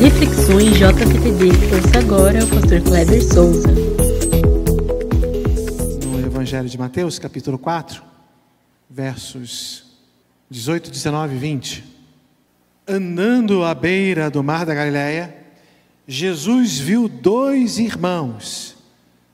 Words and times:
Reflexões 0.00 0.76
JPTD. 0.76 1.46
Ouça 1.74 1.98
agora 1.98 2.44
o 2.44 2.48
pastor 2.48 2.80
Kleber 2.82 3.22
Souza. 3.22 3.68
No 6.06 6.26
Evangelho 6.26 6.68
de 6.68 6.76
Mateus, 6.76 7.18
capítulo 7.18 7.56
4, 7.58 8.02
versos 8.90 9.84
18, 10.50 10.90
19 10.90 11.36
e 11.36 11.38
20. 11.38 11.84
Andando 12.86 13.64
à 13.64 13.74
beira 13.74 14.28
do 14.28 14.42
mar 14.42 14.66
da 14.66 14.74
Galileia, 14.74 15.34
Jesus 16.06 16.78
viu 16.78 17.08
dois 17.08 17.78
irmãos, 17.78 18.76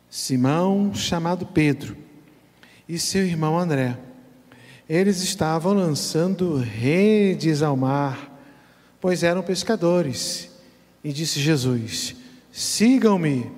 Simão, 0.09 0.95
chamado 0.95 1.47
Pedro, 1.47 1.97
e 2.89 2.99
seu 2.99 3.25
irmão 3.25 3.59
André. 3.59 3.99
Eles 4.89 5.23
estavam 5.23 5.73
lançando 5.73 6.57
redes 6.57 7.63
ao 7.63 7.77
mar, 7.77 8.31
pois 9.01 9.23
eram 9.23 9.43
pescadores. 9.43 10.50
E 11.03 11.13
disse 11.13 11.41
Jesus: 11.41 12.15
Sigam-me, 12.53 13.51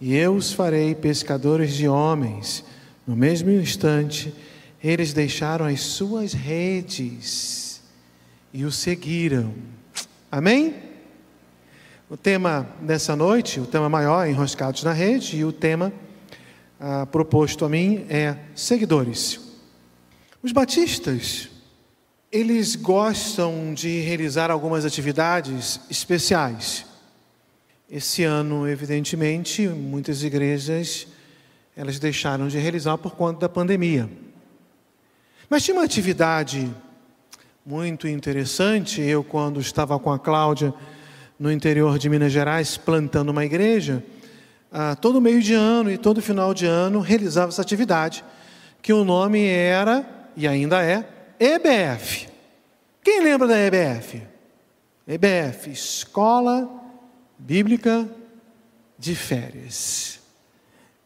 e 0.00 0.14
eu 0.14 0.34
os 0.34 0.52
farei 0.52 0.94
pescadores 0.94 1.74
de 1.74 1.88
homens. 1.88 2.64
No 3.06 3.14
mesmo 3.14 3.50
instante, 3.50 4.34
eles 4.82 5.12
deixaram 5.12 5.66
as 5.66 5.80
suas 5.80 6.32
redes 6.32 7.82
e 8.52 8.64
o 8.64 8.72
seguiram. 8.72 9.54
Amém? 10.30 10.74
O 12.08 12.16
tema 12.16 12.68
dessa 12.80 13.16
noite, 13.16 13.60
o 13.60 13.66
tema 13.66 13.88
maior 13.88 14.28
Enroscados 14.28 14.82
na 14.84 14.92
Rede, 14.92 15.36
e 15.36 15.44
o 15.44 15.52
tema 15.52 15.92
ah, 16.78 17.06
proposto 17.06 17.64
a 17.64 17.68
mim 17.68 18.06
é 18.08 18.36
Seguidores. 18.54 19.40
Os 20.42 20.52
batistas, 20.52 21.48
eles 22.36 22.76
gostam 22.76 23.72
de 23.72 24.00
realizar 24.00 24.50
algumas 24.50 24.84
atividades 24.84 25.80
especiais. 25.88 26.84
Esse 27.90 28.24
ano, 28.24 28.68
evidentemente, 28.68 29.66
muitas 29.66 30.22
igrejas 30.22 31.06
elas 31.74 31.98
deixaram 31.98 32.46
de 32.48 32.58
realizar 32.58 32.98
por 32.98 33.16
conta 33.16 33.40
da 33.40 33.48
pandemia. 33.48 34.10
Mas 35.48 35.62
tinha 35.62 35.74
uma 35.74 35.84
atividade 35.84 36.70
muito 37.64 38.06
interessante. 38.06 39.00
Eu, 39.00 39.24
quando 39.24 39.58
estava 39.58 39.98
com 39.98 40.12
a 40.12 40.18
Cláudia 40.18 40.74
no 41.38 41.50
interior 41.50 41.98
de 41.98 42.10
Minas 42.10 42.32
Gerais, 42.32 42.76
plantando 42.76 43.30
uma 43.30 43.46
igreja, 43.46 44.04
ah, 44.70 44.94
todo 44.94 45.22
meio 45.22 45.40
de 45.40 45.54
ano 45.54 45.90
e 45.90 45.96
todo 45.96 46.20
final 46.20 46.52
de 46.52 46.66
ano 46.66 47.00
realizava 47.00 47.48
essa 47.48 47.62
atividade, 47.62 48.22
que 48.82 48.92
o 48.92 49.04
nome 49.04 49.42
era, 49.42 50.04
e 50.36 50.46
ainda 50.46 50.82
é, 50.82 51.15
EBF. 51.38 52.28
Quem 53.02 53.22
lembra 53.22 53.46
da 53.46 53.58
EBF? 53.58 54.22
EBF, 55.06 55.70
Escola 55.70 56.68
Bíblica 57.38 58.08
de 58.98 59.14
Férias. 59.14 60.18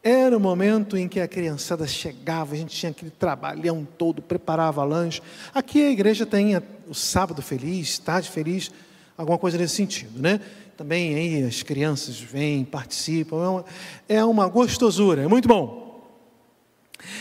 Era 0.03 0.35
o 0.35 0.39
momento 0.39 0.97
em 0.97 1.07
que 1.07 1.19
a 1.19 1.27
criançada 1.27 1.85
chegava, 1.85 2.55
a 2.55 2.57
gente 2.57 2.75
tinha 2.75 2.91
aquele 2.91 3.11
trabalhão 3.11 3.87
todo, 3.97 4.21
preparava 4.21 4.83
lanche. 4.83 5.21
Aqui 5.53 5.83
a 5.85 5.91
igreja 5.91 6.25
tem 6.25 6.57
o 6.87 6.93
sábado 6.95 7.41
feliz, 7.41 7.99
tarde 7.99 8.29
feliz, 8.29 8.71
alguma 9.15 9.37
coisa 9.37 9.57
nesse 9.57 9.75
sentido, 9.75 10.19
né? 10.19 10.41
Também 10.75 11.13
aí 11.13 11.43
as 11.43 11.61
crianças 11.61 12.19
vêm, 12.19 12.65
participam, 12.65 13.43
é 13.43 13.47
uma, 13.47 13.65
é 14.09 14.25
uma 14.25 14.47
gostosura, 14.47 15.21
é 15.23 15.27
muito 15.27 15.47
bom. 15.47 16.09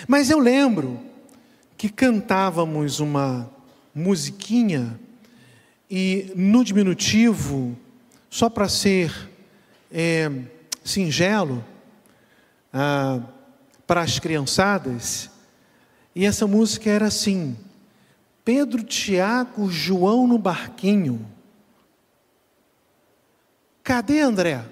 Mas 0.08 0.30
eu 0.30 0.38
lembro 0.38 1.09
que 1.80 1.88
cantávamos 1.88 3.00
uma 3.00 3.50
musiquinha 3.94 5.00
e 5.90 6.30
no 6.36 6.62
diminutivo, 6.62 7.74
só 8.28 8.50
para 8.50 8.68
ser 8.68 9.30
é, 9.90 10.30
singelo, 10.84 11.64
ah, 12.70 13.22
para 13.86 14.02
as 14.02 14.18
criançadas, 14.18 15.30
e 16.14 16.26
essa 16.26 16.46
música 16.46 16.90
era 16.90 17.06
assim: 17.06 17.56
Pedro, 18.44 18.82
Tiago, 18.82 19.70
João 19.70 20.26
no 20.26 20.36
barquinho. 20.36 21.26
Cadê 23.82 24.20
André? 24.20 24.66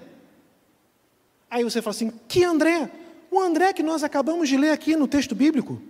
Aí 1.50 1.64
você 1.64 1.80
fala 1.80 1.96
assim: 1.96 2.12
que 2.28 2.44
André? 2.44 2.90
O 3.30 3.40
André 3.40 3.72
que 3.72 3.82
nós 3.82 4.04
acabamos 4.04 4.46
de 4.46 4.58
ler 4.58 4.72
aqui 4.72 4.94
no 4.94 5.08
texto 5.08 5.34
bíblico. 5.34 5.80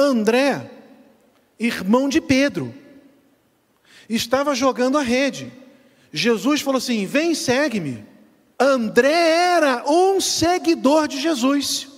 André, 0.00 0.70
irmão 1.58 2.08
de 2.08 2.20
Pedro, 2.20 2.74
estava 4.08 4.54
jogando 4.54 4.98
a 4.98 5.02
rede. 5.02 5.52
Jesus 6.12 6.60
falou 6.60 6.78
assim: 6.78 7.06
vem, 7.06 7.34
segue-me. 7.34 8.04
André 8.58 9.12
era 9.12 9.84
um 9.86 10.20
seguidor 10.20 11.06
de 11.06 11.20
Jesus. 11.20 11.88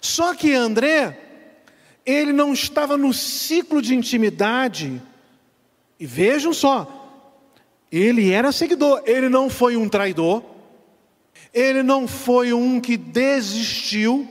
Só 0.00 0.34
que 0.34 0.54
André, 0.54 1.18
ele 2.06 2.32
não 2.32 2.52
estava 2.52 2.96
no 2.96 3.12
ciclo 3.12 3.82
de 3.82 3.94
intimidade. 3.94 5.02
E 5.98 6.06
vejam 6.06 6.54
só, 6.54 7.00
ele 7.92 8.30
era 8.30 8.52
seguidor, 8.52 9.02
ele 9.04 9.28
não 9.28 9.50
foi 9.50 9.76
um 9.76 9.88
traidor, 9.88 10.42
ele 11.52 11.82
não 11.82 12.08
foi 12.08 12.54
um 12.54 12.80
que 12.80 12.96
desistiu, 12.96 14.26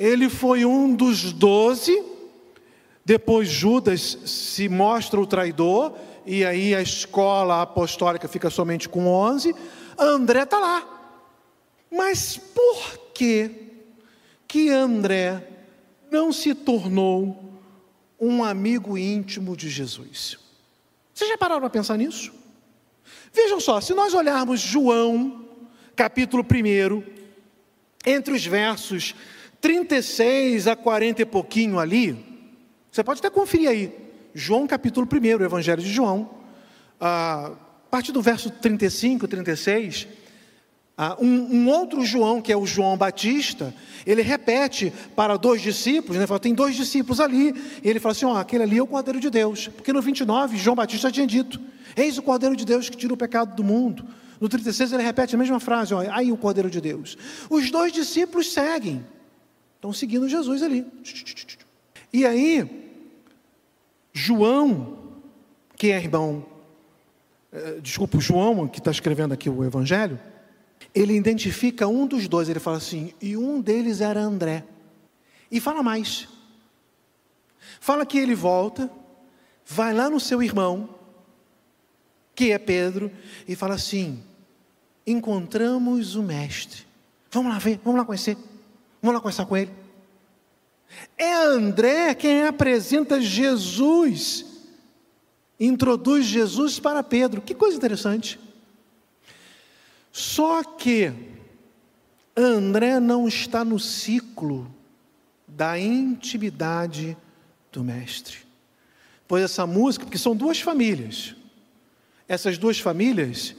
ele 0.00 0.30
foi 0.30 0.64
um 0.64 0.94
dos 0.94 1.30
doze. 1.30 2.02
Depois 3.04 3.48
Judas 3.48 4.16
se 4.24 4.66
mostra 4.66 5.20
o 5.20 5.26
traidor, 5.26 5.92
e 6.24 6.42
aí 6.42 6.74
a 6.74 6.80
escola 6.80 7.60
apostólica 7.60 8.26
fica 8.26 8.48
somente 8.48 8.88
com 8.88 9.06
onze. 9.06 9.54
André 9.98 10.44
está 10.44 10.58
lá. 10.58 10.88
Mas 11.90 12.38
por 12.38 12.98
que 13.12 13.50
que 14.48 14.70
André 14.70 15.46
não 16.10 16.32
se 16.32 16.54
tornou 16.54 17.60
um 18.18 18.42
amigo 18.42 18.96
íntimo 18.96 19.54
de 19.54 19.68
Jesus? 19.68 20.38
Vocês 21.12 21.28
já 21.28 21.36
pararam 21.36 21.60
para 21.60 21.68
pensar 21.68 21.98
nisso? 21.98 22.32
Vejam 23.34 23.60
só, 23.60 23.82
se 23.82 23.92
nós 23.92 24.14
olharmos 24.14 24.60
João, 24.60 25.44
capítulo 25.94 26.42
1, 26.42 27.02
entre 28.06 28.32
os 28.32 28.46
versos 28.46 29.14
36 29.60 30.66
a 30.66 30.74
40 30.74 31.22
e 31.22 31.24
pouquinho 31.24 31.78
ali, 31.78 32.16
você 32.90 33.04
pode 33.04 33.20
até 33.20 33.30
conferir 33.30 33.68
aí, 33.68 33.92
João 34.34 34.66
capítulo 34.66 35.06
1, 35.10 35.40
o 35.40 35.44
Evangelho 35.44 35.82
de 35.82 35.92
João, 35.92 36.30
a 37.00 37.52
partir 37.90 38.12
do 38.12 38.22
verso 38.22 38.50
35, 38.50 39.26
36, 39.26 40.06
um, 41.18 41.26
um, 41.26 41.68
outro 41.68 42.04
João, 42.04 42.42
que 42.42 42.52
é 42.52 42.56
o 42.56 42.66
João 42.66 42.96
Batista, 42.96 43.74
ele 44.04 44.20
repete 44.20 44.92
para 45.16 45.36
dois 45.36 45.62
discípulos, 45.62 46.18
né, 46.18 46.26
fala, 46.26 46.38
tem 46.38 46.52
dois 46.52 46.76
discípulos 46.76 47.20
ali, 47.20 47.54
e 47.82 47.88
ele 47.88 47.98
fala 47.98 48.12
assim: 48.12 48.26
ó, 48.26 48.36
aquele 48.36 48.64
ali 48.64 48.78
é 48.78 48.82
o 48.82 48.86
Cordeiro 48.86 49.18
de 49.18 49.30
Deus, 49.30 49.68
porque 49.68 49.92
no 49.92 50.02
29, 50.02 50.58
João 50.58 50.76
Batista 50.76 51.10
tinha 51.10 51.26
dito: 51.26 51.58
Eis 51.96 52.18
o 52.18 52.22
Cordeiro 52.22 52.54
de 52.54 52.66
Deus 52.66 52.90
que 52.90 52.96
tira 52.96 53.14
o 53.14 53.16
pecado 53.16 53.54
do 53.54 53.64
mundo. 53.64 54.04
No 54.38 54.48
36, 54.48 54.92
ele 54.92 55.02
repete 55.02 55.34
a 55.34 55.38
mesma 55.38 55.58
frase: 55.58 55.94
ó, 55.94 56.04
aí 56.10 56.30
o 56.30 56.36
Cordeiro 56.36 56.68
de 56.68 56.80
Deus. 56.80 57.16
Os 57.48 57.70
dois 57.70 57.92
discípulos 57.92 58.52
seguem, 58.52 59.04
estão 59.80 59.94
seguindo 59.94 60.28
Jesus 60.28 60.62
ali. 60.62 60.86
E 62.12 62.26
aí, 62.26 62.68
João, 64.12 64.98
que 65.74 65.90
é 65.90 65.96
irmão, 65.96 66.44
eh, 67.50 67.78
desculpa, 67.80 68.20
João, 68.20 68.68
que 68.68 68.78
está 68.78 68.90
escrevendo 68.90 69.32
aqui 69.32 69.48
o 69.48 69.64
Evangelho, 69.64 70.20
ele 70.94 71.16
identifica 71.16 71.88
um 71.88 72.06
dos 72.06 72.28
dois, 72.28 72.50
ele 72.50 72.60
fala 72.60 72.76
assim, 72.76 73.14
e 73.22 73.38
um 73.38 73.58
deles 73.58 74.02
era 74.02 74.20
André. 74.20 74.64
E 75.50 75.58
fala 75.60 75.82
mais. 75.82 76.28
Fala 77.80 78.04
que 78.04 78.18
ele 78.18 78.34
volta, 78.34 78.90
vai 79.64 79.94
lá 79.94 80.10
no 80.10 80.20
seu 80.20 80.42
irmão, 80.42 80.90
que 82.34 82.52
é 82.52 82.58
Pedro, 82.58 83.10
e 83.48 83.56
fala 83.56 83.76
assim: 83.76 84.22
encontramos 85.06 86.16
o 86.16 86.22
Mestre. 86.22 86.84
Vamos 87.30 87.50
lá 87.50 87.58
ver, 87.58 87.80
vamos 87.82 87.98
lá 87.98 88.04
conhecer, 88.04 88.36
vamos 89.02 89.14
lá 89.14 89.20
conversar 89.20 89.46
com 89.46 89.56
ele. 89.56 89.70
É 91.16 91.32
André 91.34 92.14
quem 92.14 92.44
apresenta 92.44 93.20
Jesus, 93.20 94.44
introduz 95.58 96.26
Jesus 96.26 96.80
para 96.80 97.02
Pedro. 97.02 97.40
Que 97.40 97.54
coisa 97.54 97.76
interessante. 97.76 98.38
Só 100.12 100.64
que 100.64 101.12
André 102.36 102.98
não 102.98 103.28
está 103.28 103.64
no 103.64 103.78
ciclo 103.78 104.72
da 105.46 105.78
intimidade 105.78 107.16
do 107.70 107.84
mestre. 107.84 108.38
Pois 109.28 109.44
essa 109.44 109.66
música, 109.66 110.04
porque 110.04 110.18
são 110.18 110.34
duas 110.34 110.60
famílias. 110.60 111.36
Essas 112.26 112.58
duas 112.58 112.78
famílias 112.80 113.54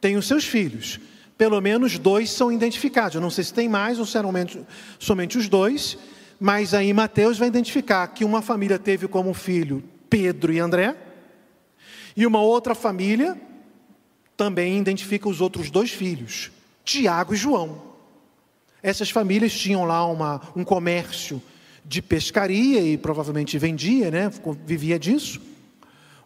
têm 0.00 0.16
os 0.16 0.26
seus 0.26 0.44
filhos. 0.44 1.00
Pelo 1.38 1.60
menos 1.60 1.98
dois 1.98 2.30
são 2.30 2.50
identificados. 2.50 3.14
Eu 3.14 3.20
não 3.20 3.30
sei 3.30 3.44
se 3.44 3.54
tem 3.54 3.68
mais 3.68 4.00
ou 4.00 4.04
se 4.04 4.18
eram 4.18 4.32
somente 4.98 5.38
os 5.38 5.48
dois, 5.48 5.96
mas 6.40 6.74
aí 6.74 6.92
Mateus 6.92 7.38
vai 7.38 7.46
identificar 7.46 8.08
que 8.08 8.24
uma 8.24 8.42
família 8.42 8.78
teve 8.78 9.06
como 9.06 9.32
filho 9.32 9.82
Pedro 10.10 10.52
e 10.52 10.58
André, 10.58 10.96
e 12.16 12.26
uma 12.26 12.40
outra 12.40 12.74
família 12.74 13.40
também 14.36 14.78
identifica 14.78 15.28
os 15.28 15.40
outros 15.40 15.70
dois 15.70 15.90
filhos, 15.90 16.50
Tiago 16.84 17.34
e 17.34 17.36
João. 17.36 17.82
Essas 18.82 19.10
famílias 19.10 19.52
tinham 19.52 19.84
lá 19.84 20.04
uma, 20.06 20.40
um 20.56 20.64
comércio 20.64 21.40
de 21.84 22.02
pescaria 22.02 22.80
e 22.80 22.98
provavelmente 22.98 23.56
vendia, 23.58 24.10
né? 24.10 24.30
vivia 24.66 24.98
disso. 24.98 25.40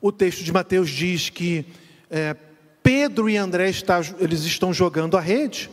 O 0.00 0.10
texto 0.10 0.42
de 0.42 0.52
Mateus 0.52 0.90
diz 0.90 1.28
que 1.28 1.64
é, 2.10 2.36
Pedro 2.82 3.28
e 3.28 3.36
André 3.36 3.70
está, 3.70 4.00
eles 4.18 4.42
estão 4.42 4.72
jogando 4.72 5.16
a 5.16 5.20
rede. 5.20 5.70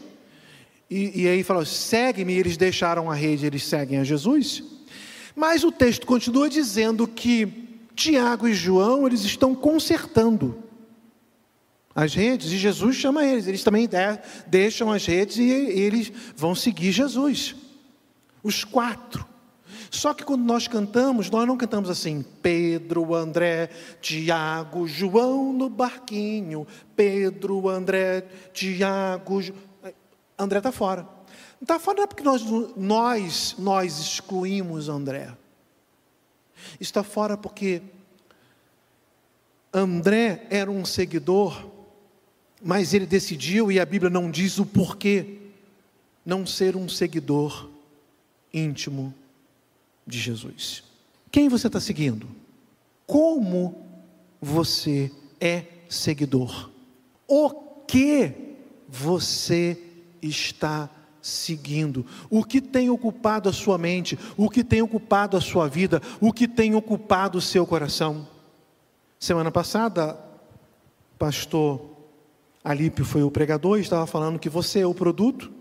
E, 0.89 1.23
e 1.23 1.27
aí 1.27 1.44
fala, 1.44 1.65
segue-me, 1.65 2.33
eles 2.33 2.57
deixaram 2.57 3.09
a 3.09 3.15
rede, 3.15 3.45
eles 3.45 3.63
seguem 3.63 4.00
a 4.00 4.03
Jesus. 4.03 4.63
Mas 5.35 5.63
o 5.63 5.71
texto 5.71 6.06
continua 6.06 6.50
dizendo 6.50 7.07
que 7.07 7.69
Tiago 7.95 8.47
e 8.47 8.53
João, 8.53 9.06
eles 9.06 9.21
estão 9.21 9.53
consertando 9.53 10.63
as 11.94 12.13
redes, 12.13 12.51
e 12.51 12.57
Jesus 12.57 12.95
chama 12.95 13.25
eles, 13.25 13.45
eles 13.45 13.63
também 13.63 13.89
deixam 14.47 14.91
as 14.91 15.06
redes 15.06 15.38
e 15.38 15.50
eles 15.50 16.11
vão 16.35 16.56
seguir 16.56 16.91
Jesus. 16.91 17.56
Os 18.41 18.63
quatro. 18.63 19.25
Só 19.91 20.13
que 20.13 20.24
quando 20.24 20.44
nós 20.44 20.68
cantamos, 20.68 21.30
nós 21.30 21.47
não 21.47 21.57
cantamos 21.57 21.89
assim, 21.89 22.24
Pedro, 22.41 23.15
André, 23.15 23.69
Tiago, 24.01 24.88
João 24.88 25.51
no 25.51 25.69
barquinho, 25.69 26.68
Pedro, 26.95 27.68
André, 27.69 28.21
Tiago, 28.53 29.41
André 30.38 30.59
está 30.59 30.71
fora. 30.71 31.07
Está 31.62 31.80
fora 31.80 31.97
não 31.97 32.03
é 32.03 32.07
porque 32.07 32.24
nós, 32.24 32.44
nós, 32.77 33.56
nós 33.57 34.00
excluímos 34.00 34.89
André. 34.89 35.36
Está 36.80 37.03
fora 37.03 37.35
porque 37.35 37.81
André 39.74 40.45
era 40.50 40.69
um 40.69 40.85
seguidor, 40.85 41.68
mas 42.62 42.94
ele 42.94 43.06
decidiu, 43.06 43.71
e 43.71 43.80
a 43.80 43.85
Bíblia 43.85 44.09
não 44.09 44.30
diz 44.30 44.59
o 44.59 44.65
porquê, 44.65 45.38
não 46.25 46.45
ser 46.45 46.75
um 46.75 46.88
seguidor 46.88 47.69
íntimo 48.53 49.13
de 50.09 50.19
Jesus. 50.19 50.83
Quem 51.31 51.47
você 51.47 51.67
está 51.67 51.79
seguindo? 51.79 52.27
Como 53.06 53.85
você 54.41 55.11
é 55.39 55.63
seguidor? 55.88 56.69
O 57.27 57.51
que 57.85 58.33
você 58.88 59.77
está 60.21 60.89
seguindo, 61.21 62.06
o 62.29 62.44
que 62.44 62.61
tem 62.61 62.89
ocupado 62.89 63.50
a 63.50 63.53
sua 63.53 63.77
mente, 63.77 64.17
o 64.38 64.50
que 64.50 64.63
tem 64.63 64.81
ocupado 64.81 65.38
a 65.38 65.41
sua 65.41 65.67
vida, 65.67 66.01
o 66.19 66.31
que 66.31 66.47
tem 66.47 66.75
ocupado 66.75 67.38
o 67.38 67.41
seu 67.41 67.65
coração. 67.65 68.27
Semana 69.19 69.51
passada, 69.51 70.17
pastor 71.17 71.81
Alípio 72.63 73.06
foi 73.06 73.21
o 73.21 73.31
pregador 73.31 73.77
e 73.77 73.81
estava 73.81 74.07
falando 74.07 74.39
que 74.39 74.50
você 74.50 74.79
é 74.79 74.88
o 74.88 74.94
produto, 74.94 75.51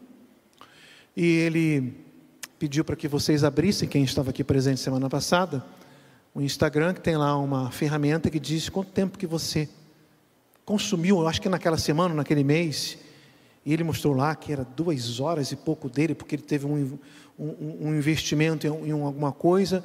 e 1.16 1.24
ele 1.24 2.07
pediu 2.58 2.84
para 2.84 2.96
que 2.96 3.06
vocês 3.06 3.44
abrissem, 3.44 3.88
quem 3.88 4.02
estava 4.02 4.30
aqui 4.30 4.42
presente 4.42 4.80
semana 4.80 5.08
passada, 5.08 5.64
o 6.34 6.40
Instagram, 6.40 6.92
que 6.92 7.00
tem 7.00 7.16
lá 7.16 7.36
uma 7.36 7.70
ferramenta 7.70 8.28
que 8.28 8.40
diz 8.40 8.68
quanto 8.68 8.90
tempo 8.90 9.16
que 9.16 9.26
você 9.26 9.68
consumiu, 10.64 11.20
eu 11.20 11.28
acho 11.28 11.40
que 11.40 11.48
naquela 11.48 11.78
semana, 11.78 12.14
naquele 12.14 12.42
mês, 12.42 12.98
e 13.64 13.72
ele 13.72 13.84
mostrou 13.84 14.14
lá 14.14 14.34
que 14.34 14.52
era 14.52 14.64
duas 14.64 15.20
horas 15.20 15.52
e 15.52 15.56
pouco 15.56 15.88
dele, 15.88 16.14
porque 16.14 16.34
ele 16.34 16.42
teve 16.42 16.66
um, 16.66 16.98
um, 17.38 17.88
um 17.88 17.94
investimento 17.94 18.66
em, 18.66 18.88
em, 18.88 18.90
alguma 18.90 19.30
coisa. 19.30 19.84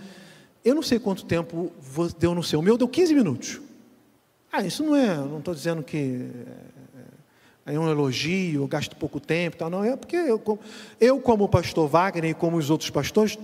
Eu 0.66 0.74
não 0.74 0.82
sei 0.82 1.00
quanto 1.00 1.26
tempo 1.26 1.72
deu 2.18 2.34
no 2.34 2.44
seu. 2.44 2.60
O 2.60 2.64
meu 2.64 2.78
deu 2.78 2.88
15 2.88 3.14
minutos. 3.14 3.62
Ah, 4.52 4.66
isso 4.66 4.84
não 4.84 4.96
é, 4.96 5.16
não 5.16 5.40
estou 5.40 5.54
dizendo 5.54 5.84
que 5.84 6.30
é, 7.66 7.80
um 7.80 7.90
elogio, 7.90 8.62
eu 8.62 8.68
gasto 8.68 8.96
pouco 8.96 9.20
tempo, 9.20 9.58
tal, 9.58 9.70
não, 9.70 9.84
é 9.84 9.96
porque 9.96 10.16
eu, 10.16 10.60
eu, 11.00 11.20
como 11.20 11.48
pastor 11.48 11.88
Wagner 11.88 12.32
e 12.32 12.34
como 12.34 12.58
os 12.58 12.70
outros 12.70 12.90
pastores, 12.90 13.38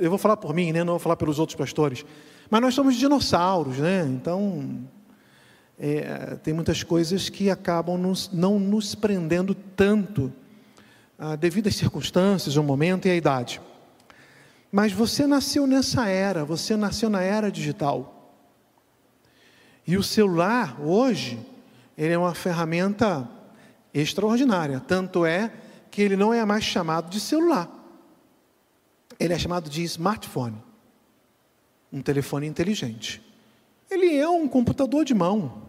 eu 0.00 0.08
vou 0.08 0.18
falar 0.18 0.36
por 0.36 0.54
mim, 0.54 0.72
né, 0.72 0.84
não 0.84 0.94
vou 0.94 1.00
falar 1.00 1.16
pelos 1.16 1.38
outros 1.38 1.56
pastores, 1.56 2.04
mas 2.48 2.60
nós 2.60 2.74
somos 2.74 2.96
dinossauros, 2.96 3.78
né, 3.78 4.06
então 4.08 4.80
é, 5.78 6.36
tem 6.42 6.54
muitas 6.54 6.82
coisas 6.82 7.28
que 7.28 7.50
acabam 7.50 7.98
nos, 7.98 8.30
não 8.32 8.58
nos 8.58 8.94
prendendo 8.94 9.54
tanto 9.54 10.32
ah, 11.18 11.36
devido 11.36 11.68
às 11.68 11.76
circunstâncias, 11.76 12.56
o 12.56 12.62
momento 12.62 13.06
e 13.06 13.10
a 13.10 13.14
idade. 13.14 13.60
Mas 14.70 14.92
você 14.92 15.26
nasceu 15.26 15.66
nessa 15.66 16.08
era, 16.08 16.44
você 16.44 16.76
nasceu 16.76 17.10
na 17.10 17.20
era 17.20 17.50
digital. 17.50 18.34
E 19.86 19.96
o 19.96 20.02
celular, 20.02 20.80
hoje, 20.80 21.38
ele 22.02 22.14
é 22.14 22.18
uma 22.18 22.34
ferramenta 22.34 23.28
extraordinária. 23.94 24.80
Tanto 24.80 25.24
é 25.24 25.52
que 25.88 26.02
ele 26.02 26.16
não 26.16 26.34
é 26.34 26.44
mais 26.44 26.64
chamado 26.64 27.08
de 27.08 27.20
celular. 27.20 27.70
Ele 29.20 29.32
é 29.32 29.38
chamado 29.38 29.70
de 29.70 29.84
smartphone. 29.84 30.56
Um 31.92 32.02
telefone 32.02 32.48
inteligente. 32.48 33.22
Ele 33.88 34.16
é 34.16 34.28
um 34.28 34.48
computador 34.48 35.04
de 35.04 35.14
mão. 35.14 35.62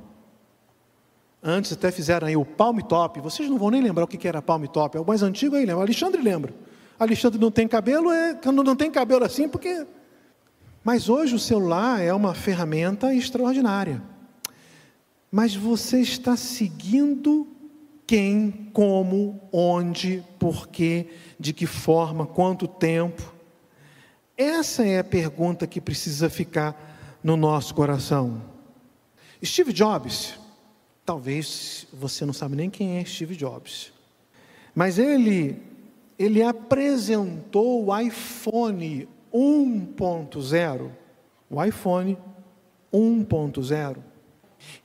Antes 1.44 1.74
até 1.74 1.92
fizeram 1.92 2.28
aí 2.28 2.36
o 2.36 2.44
Palm 2.44 2.80
Top. 2.80 3.20
Vocês 3.20 3.48
não 3.48 3.60
vão 3.60 3.70
nem 3.70 3.84
lembrar 3.84 4.06
o 4.06 4.08
que 4.08 4.28
era 4.28 4.42
Palm 4.42 4.66
Top. 4.66 4.98
É 4.98 5.00
o 5.00 5.06
mais 5.06 5.22
antigo 5.22 5.56
aí, 5.56 5.68
lembra? 5.68 5.84
Alexandre 5.84 6.20
lembra. 6.20 6.52
Alexandre 6.98 7.40
não 7.40 7.52
tem 7.52 7.68
cabelo, 7.68 8.10
é 8.12 8.34
quando 8.34 8.64
não 8.64 8.76
tem 8.76 8.90
cabelo 8.90 9.24
assim, 9.24 9.48
porque. 9.48 9.86
Mas 10.84 11.10
hoje 11.10 11.36
o 11.36 11.40
celular 11.40 12.02
é 12.02 12.12
uma 12.12 12.34
ferramenta 12.34 13.14
extraordinária. 13.14 14.02
Mas 15.34 15.56
você 15.56 16.00
está 16.00 16.38
seguindo 16.38 17.48
quem, 18.06 18.70
como, 18.72 19.42
onde, 19.52 20.24
porquê, 20.38 21.08
de 21.40 21.52
que 21.52 21.66
forma, 21.66 22.28
quanto 22.28 22.68
tempo? 22.68 23.34
Essa 24.38 24.86
é 24.86 25.00
a 25.00 25.04
pergunta 25.04 25.66
que 25.66 25.82
precisa 25.82 26.30
ficar 26.30 27.20
no 27.24 27.36
nosso 27.36 27.74
coração. 27.74 28.42
Steve 29.44 29.74
Jobs, 29.74 30.38
Talvez 31.06 31.86
você 31.92 32.26
não 32.26 32.32
sabe 32.32 32.56
nem 32.56 32.70
quem 32.70 32.98
é 32.98 33.06
Steve 33.06 33.36
Jobs. 33.36 33.92
Mas 34.74 34.98
ele 34.98 35.62
ele 36.18 36.44
apresentou 36.44 37.88
o 37.88 38.00
iPhone 38.00 39.08
1.0, 39.34 40.92
o 41.50 41.64
iPhone 41.64 42.18
1.0. 42.94 43.98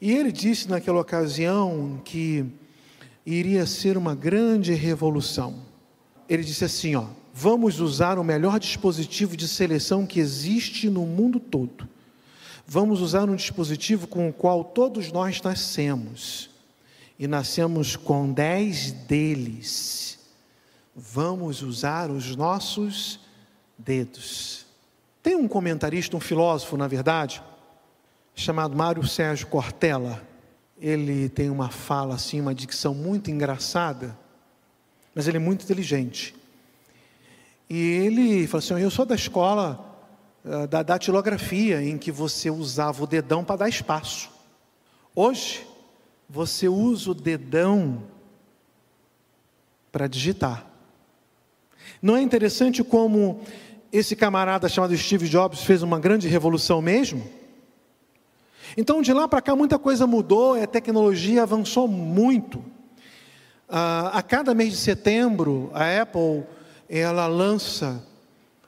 E 0.00 0.12
ele 0.12 0.30
disse 0.32 0.68
naquela 0.68 1.00
ocasião 1.00 2.00
que 2.04 2.44
iria 3.24 3.66
ser 3.66 3.96
uma 3.96 4.14
grande 4.14 4.72
revolução. 4.74 5.62
Ele 6.28 6.42
disse 6.42 6.64
assim, 6.64 6.94
ó: 6.94 7.06
"Vamos 7.34 7.80
usar 7.80 8.18
o 8.18 8.24
melhor 8.24 8.58
dispositivo 8.58 9.36
de 9.36 9.48
seleção 9.48 10.06
que 10.06 10.20
existe 10.20 10.88
no 10.88 11.04
mundo 11.06 11.40
todo 11.40 11.88
vamos 12.70 13.00
usar 13.00 13.30
um 13.30 13.34
dispositivo 13.34 14.06
com 14.06 14.28
o 14.28 14.32
qual 14.32 14.62
todos 14.62 15.10
nós 15.10 15.40
nascemos. 15.40 16.50
E 17.18 17.26
nascemos 17.26 17.96
com 17.96 18.30
dez 18.30 18.92
deles. 18.92 20.18
Vamos 20.94 21.62
usar 21.62 22.10
os 22.10 22.36
nossos 22.36 23.18
dedos. 23.76 24.66
Tem 25.22 25.34
um 25.34 25.48
comentarista, 25.48 26.16
um 26.16 26.20
filósofo, 26.20 26.76
na 26.76 26.86
verdade, 26.86 27.42
chamado 28.38 28.76
Mário 28.76 29.04
Sérgio 29.04 29.48
Cortella. 29.48 30.22
Ele 30.80 31.28
tem 31.28 31.50
uma 31.50 31.68
fala 31.68 32.14
assim, 32.14 32.40
uma 32.40 32.54
dicção 32.54 32.94
muito 32.94 33.30
engraçada, 33.32 34.16
mas 35.12 35.26
ele 35.26 35.38
é 35.38 35.40
muito 35.40 35.64
inteligente. 35.64 36.34
E 37.68 37.76
ele 37.76 38.46
fala 38.46 38.62
assim: 38.62 38.80
Eu 38.80 38.90
sou 38.90 39.04
da 39.04 39.16
escola 39.16 39.84
eh, 40.44 40.66
da 40.68 40.84
datilografia, 40.84 41.82
em 41.82 41.98
que 41.98 42.12
você 42.12 42.48
usava 42.48 43.02
o 43.02 43.06
dedão 43.08 43.44
para 43.44 43.56
dar 43.56 43.68
espaço. 43.68 44.30
Hoje, 45.16 45.66
você 46.28 46.68
usa 46.68 47.10
o 47.10 47.14
dedão 47.14 48.04
para 49.90 50.06
digitar. 50.06 50.64
Não 52.00 52.16
é 52.16 52.22
interessante 52.22 52.84
como 52.84 53.40
esse 53.90 54.14
camarada 54.14 54.68
chamado 54.68 54.96
Steve 54.96 55.28
Jobs 55.28 55.64
fez 55.64 55.82
uma 55.82 55.98
grande 55.98 56.28
revolução 56.28 56.80
mesmo? 56.80 57.37
Então, 58.80 59.02
de 59.02 59.12
lá 59.12 59.26
para 59.26 59.42
cá, 59.42 59.56
muita 59.56 59.76
coisa 59.76 60.06
mudou, 60.06 60.54
a 60.54 60.64
tecnologia 60.64 61.42
avançou 61.42 61.88
muito. 61.88 62.64
Ah, 63.68 64.12
a 64.14 64.22
cada 64.22 64.54
mês 64.54 64.70
de 64.70 64.76
setembro, 64.76 65.68
a 65.74 66.02
Apple 66.02 66.44
ela 66.88 67.26
lança 67.26 68.00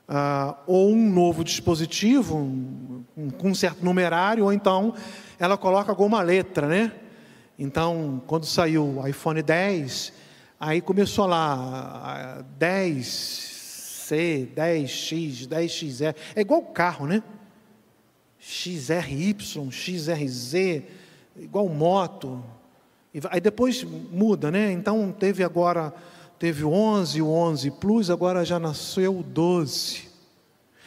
ah, 0.09 0.57
ou 0.67 0.90
um 0.90 1.09
novo 1.09 1.45
dispositivo, 1.45 2.38
um, 2.38 3.05
um, 3.17 3.31
com 3.31 3.50
um 3.50 3.55
certo 3.55 3.85
numerário, 3.85 4.43
ou 4.43 4.52
então 4.52 4.95
ela 5.38 5.57
coloca 5.57 5.93
alguma 5.93 6.21
letra, 6.23 6.67
né? 6.67 6.90
Então, 7.57 8.21
quando 8.26 8.47
saiu 8.47 8.99
o 8.99 9.07
iPhone 9.07 9.40
10, 9.40 10.12
aí 10.59 10.81
começou 10.81 11.26
lá 11.26 12.45
10C, 12.59 14.49
10X, 14.57 15.47
10XR, 15.47 16.17
é 16.35 16.40
igual 16.40 16.62
carro, 16.62 17.07
né? 17.07 17.23
XRY, 18.41 19.37
XRZ, 19.71 20.83
igual 21.37 21.69
moto. 21.69 22.43
Aí 23.31 23.41
depois 23.41 23.85
muda, 23.85 24.51
né? 24.51 24.73
Então 24.73 25.13
teve 25.13 25.45
agora, 25.45 25.93
teve 26.39 26.65
o 26.65 26.71
11, 26.71 27.21
o 27.21 27.29
11 27.29 27.71
Plus, 27.73 28.09
agora 28.09 28.45
já 28.45 28.59
nasceu 28.59 29.19
o 29.19 29.23
12. 29.23 30.09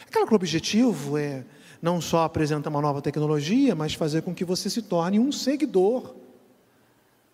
Aquele 0.06 0.26
que 0.26 0.32
o 0.32 0.36
objetivo 0.36 1.16
é 1.16 1.44
não 1.80 2.00
só 2.00 2.24
apresentar 2.24 2.70
uma 2.70 2.80
nova 2.80 3.02
tecnologia, 3.02 3.74
mas 3.74 3.94
fazer 3.94 4.22
com 4.22 4.34
que 4.34 4.44
você 4.44 4.70
se 4.70 4.82
torne 4.82 5.20
um 5.20 5.30
seguidor 5.30 6.14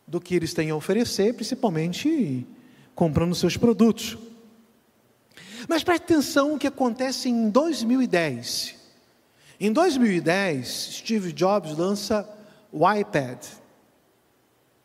do 0.07 0.21
que 0.21 0.35
eles 0.35 0.53
têm 0.53 0.71
a 0.71 0.77
oferecer, 0.77 1.35
principalmente 1.35 2.45
comprando 2.97 3.35
seus 3.35 3.57
produtos. 3.57 4.19
Mas 5.69 5.85
preste 5.85 6.03
atenção 6.03 6.55
o 6.55 6.59
que 6.59 6.67
acontece 6.67 7.29
em 7.29 7.49
2010. 7.49 8.80
Em 9.61 9.71
2010, 9.71 10.67
Steve 10.67 11.33
Jobs 11.33 11.77
lança 11.77 12.27
o 12.73 12.91
iPad. 12.91 13.45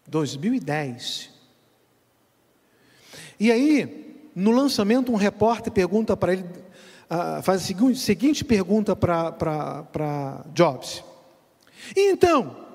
2010. 0.06 1.30
E 3.40 3.52
aí, 3.52 4.30
no 4.36 4.52
lançamento, 4.52 5.14
um 5.14 5.16
repórter 5.16 5.72
pergunta 5.72 6.18
para 6.18 6.34
ele, 6.34 6.44
uh, 6.44 7.42
faz 7.42 7.62
a 7.62 7.66
seguinte, 7.66 8.00
seguinte 8.00 8.44
pergunta 8.44 8.96
para 8.96 10.46
Jobs. 10.54 11.04
E 11.96 12.12
então, 12.12 12.66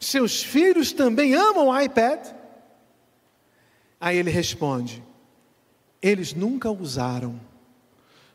seus 0.00 0.42
filhos 0.42 0.92
também 0.92 1.34
amam 1.34 1.68
o 1.68 1.80
iPad? 1.80 2.26
Aí 4.00 4.16
ele 4.16 4.30
responde: 4.30 5.02
eles 6.00 6.32
nunca 6.32 6.70
usaram. 6.70 7.38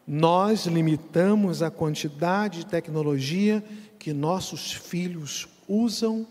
Nós 0.06 0.66
limitamos 0.66 1.64
a 1.64 1.72
quantidade 1.72 2.60
de 2.60 2.66
tecnologia 2.66 3.64
que 3.98 4.12
nossos 4.12 4.74
filhos 4.74 5.48
usam 5.68 6.28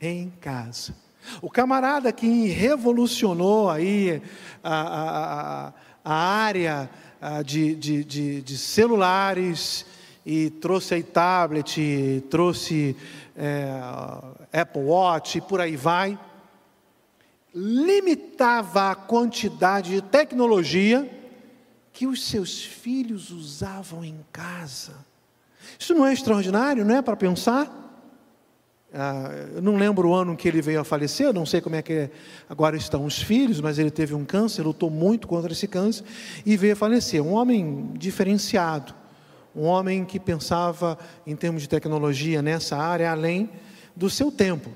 em 0.00 0.30
casa. 0.40 0.94
O 1.40 1.48
camarada 1.48 2.12
que 2.12 2.48
revolucionou 2.48 3.70
aí 3.70 4.20
a, 4.62 5.72
a, 5.72 5.72
a 6.04 6.14
área 6.14 6.90
de, 7.46 7.74
de, 7.74 8.04
de, 8.04 8.42
de, 8.42 8.58
celulares 8.58 9.86
e 10.26 10.50
trouxe 10.50 10.94
aí 10.94 11.02
tablet, 11.02 12.22
trouxe 12.28 12.94
é, 13.34 13.70
Apple 14.52 14.82
Watch 14.82 15.38
e 15.38 15.40
por 15.40 15.62
aí 15.62 15.76
vai, 15.76 16.18
limitava 17.54 18.90
a 18.90 18.94
quantidade 18.94 19.92
de 19.92 20.02
tecnologia 20.02 21.08
que 21.94 22.08
os 22.08 22.24
seus 22.24 22.62
filhos 22.62 23.30
usavam 23.30 24.04
em 24.04 24.18
casa. 24.32 24.94
Isso 25.78 25.94
não 25.94 26.04
é 26.04 26.12
extraordinário, 26.12 26.84
não 26.84 26.96
é 26.96 27.00
para 27.00 27.16
pensar? 27.16 27.82
Ah, 28.92 29.30
eu 29.54 29.62
não 29.62 29.76
lembro 29.76 30.08
o 30.08 30.14
ano 30.14 30.36
que 30.36 30.48
ele 30.48 30.60
veio 30.60 30.80
a 30.80 30.84
falecer, 30.84 31.32
não 31.32 31.46
sei 31.46 31.60
como 31.60 31.76
é 31.76 31.82
que 31.82 32.10
agora 32.48 32.76
estão 32.76 33.04
os 33.04 33.22
filhos, 33.22 33.60
mas 33.60 33.78
ele 33.78 33.92
teve 33.92 34.12
um 34.12 34.24
câncer, 34.24 34.62
lutou 34.62 34.90
muito 34.90 35.28
contra 35.28 35.52
esse 35.52 35.68
câncer 35.68 36.04
e 36.44 36.56
veio 36.56 36.72
a 36.72 36.76
falecer. 36.76 37.22
Um 37.22 37.32
homem 37.32 37.92
diferenciado, 37.94 38.92
um 39.54 39.62
homem 39.62 40.04
que 40.04 40.18
pensava 40.18 40.98
em 41.24 41.36
termos 41.36 41.62
de 41.62 41.68
tecnologia 41.68 42.42
nessa 42.42 42.76
área 42.76 43.12
além 43.12 43.48
do 43.94 44.10
seu 44.10 44.32
tempo. 44.32 44.68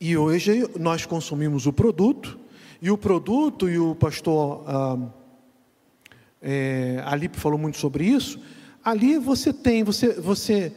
E 0.00 0.16
hoje 0.16 0.68
nós 0.76 1.06
consumimos 1.06 1.66
o 1.66 1.72
produto, 1.72 2.36
e 2.82 2.90
o 2.90 2.98
produto, 2.98 3.68
e 3.68 3.78
o 3.78 3.94
pastor 3.94 4.64
ah, 4.66 5.23
é, 6.44 7.02
Alipe 7.06 7.40
falou 7.40 7.58
muito 7.58 7.78
sobre 7.78 8.04
isso, 8.04 8.38
ali 8.84 9.16
você 9.18 9.50
tem, 9.50 9.82
você, 9.82 10.12
você 10.12 10.72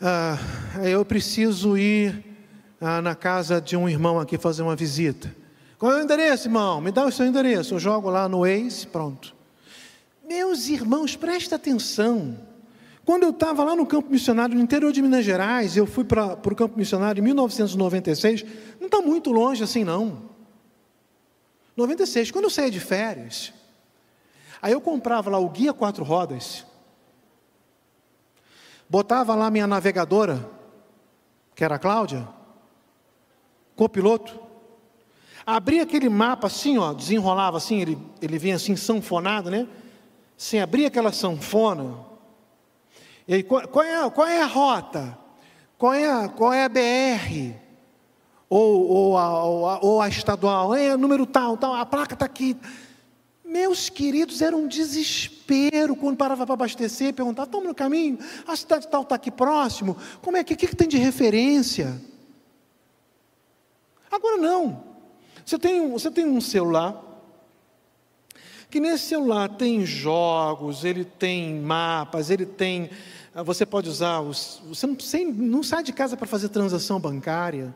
ah, 0.00 0.38
eu 0.84 1.04
preciso 1.04 1.76
ir 1.76 2.24
ah, 2.80 3.02
na 3.02 3.14
casa 3.14 3.60
de 3.60 3.76
um 3.76 3.88
irmão 3.88 4.18
aqui 4.18 4.38
fazer 4.38 4.62
uma 4.62 4.74
visita. 4.74 5.34
Qual 5.78 5.92
é 5.92 5.96
o 5.96 6.02
endereço, 6.02 6.48
irmão? 6.48 6.80
Me 6.80 6.90
dá 6.90 7.04
o 7.04 7.12
seu 7.12 7.26
endereço. 7.26 7.74
Eu 7.74 7.78
jogo 7.78 8.08
lá 8.08 8.28
no 8.28 8.40
Waze, 8.40 8.86
pronto. 8.86 9.36
Meus 10.26 10.68
irmãos, 10.68 11.14
presta 11.14 11.56
atenção. 11.56 12.38
Quando 13.04 13.24
eu 13.24 13.30
estava 13.30 13.64
lá 13.64 13.76
no 13.76 13.86
campo 13.86 14.10
missionário, 14.10 14.54
no 14.54 14.60
interior 14.60 14.92
de 14.92 15.02
Minas 15.02 15.24
Gerais, 15.24 15.76
eu 15.76 15.86
fui 15.86 16.04
para 16.04 16.34
o 16.34 16.54
campo 16.54 16.78
missionário 16.78 17.20
em 17.20 17.24
1996, 17.24 18.44
não 18.78 18.86
está 18.86 19.00
muito 19.00 19.30
longe 19.30 19.62
assim 19.62 19.84
não. 19.84 20.28
96, 21.76 22.30
quando 22.30 22.44
eu 22.44 22.50
saía 22.50 22.70
de 22.70 22.80
férias, 22.80 23.52
aí 24.60 24.72
eu 24.72 24.80
comprava 24.80 25.30
lá 25.30 25.38
o 25.38 25.48
guia 25.48 25.72
quatro 25.72 26.04
rodas, 26.04 26.66
Botava 28.88 29.34
lá 29.34 29.50
minha 29.50 29.66
navegadora, 29.66 30.48
que 31.54 31.62
era 31.62 31.74
a 31.74 31.78
Cláudia, 31.78 32.26
copiloto. 33.76 34.40
Abria 35.44 35.82
aquele 35.82 36.08
mapa 36.08 36.46
assim, 36.46 36.78
ó, 36.78 36.94
desenrolava 36.94 37.58
assim, 37.58 37.80
ele, 37.80 37.98
ele 38.22 38.38
vinha 38.38 38.56
assim 38.56 38.76
sanfonado, 38.76 39.50
né? 39.50 39.68
Sem 40.38 40.60
abrir 40.60 40.86
aquela 40.86 41.12
sanfona. 41.12 41.98
E 43.26 43.34
aí, 43.34 43.42
qual, 43.42 43.68
qual, 43.68 43.84
é, 43.84 44.10
qual 44.10 44.26
é 44.26 44.40
a 44.40 44.46
rota? 44.46 45.18
Qual 45.76 45.92
é 45.92 46.10
a, 46.10 46.28
qual 46.28 46.52
é 46.52 46.64
a 46.64 46.68
BR? 46.68 47.54
Ou, 48.48 48.88
ou, 48.88 49.18
a, 49.18 49.44
ou, 49.44 49.68
a, 49.68 49.78
ou 49.80 50.00
a 50.00 50.08
estadual? 50.08 50.74
É 50.74 50.96
número 50.96 51.26
tal, 51.26 51.58
tal, 51.58 51.74
a 51.74 51.84
placa 51.84 52.14
está 52.14 52.24
aqui. 52.24 52.56
Meus 53.48 53.88
queridos, 53.88 54.42
era 54.42 54.54
um 54.54 54.68
desespero 54.68 55.96
quando 55.96 56.18
parava 56.18 56.44
para 56.44 56.52
abastecer, 56.52 57.14
perguntava, 57.14 57.46
estamos 57.46 57.66
no 57.66 57.74
caminho, 57.74 58.18
a 58.46 58.54
cidade 58.54 58.86
tal 58.88 59.00
está 59.00 59.14
aqui 59.14 59.30
próximo, 59.30 59.96
como 60.20 60.36
é 60.36 60.44
que, 60.44 60.54
que, 60.54 60.66
que 60.66 60.76
tem 60.76 60.86
de 60.86 60.98
referência? 60.98 61.98
Agora 64.10 64.36
não. 64.36 64.84
Você 65.46 65.58
tem, 65.58 65.90
você 65.90 66.10
tem 66.10 66.26
um 66.26 66.42
celular, 66.42 67.02
que 68.68 68.80
nesse 68.80 69.06
celular 69.06 69.48
tem 69.48 69.86
jogos, 69.86 70.84
ele 70.84 71.06
tem 71.06 71.54
mapas, 71.54 72.28
ele 72.28 72.44
tem. 72.44 72.90
Ah, 73.34 73.42
você 73.42 73.64
pode 73.64 73.88
usar. 73.88 74.20
Os, 74.20 74.60
você 74.66 74.86
não, 74.86 75.00
sem, 75.00 75.32
não 75.32 75.62
sai 75.62 75.82
de 75.82 75.94
casa 75.94 76.18
para 76.18 76.26
fazer 76.26 76.50
transação 76.50 77.00
bancária. 77.00 77.74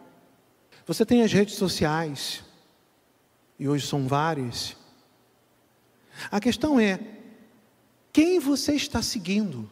Você 0.86 1.06
tem 1.06 1.22
as 1.22 1.32
redes 1.32 1.54
sociais, 1.54 2.44
e 3.58 3.66
hoje 3.66 3.86
são 3.86 4.06
várias. 4.06 4.81
A 6.30 6.40
questão 6.40 6.78
é: 6.78 7.00
quem 8.12 8.38
você 8.38 8.74
está 8.74 9.00
seguindo? 9.02 9.68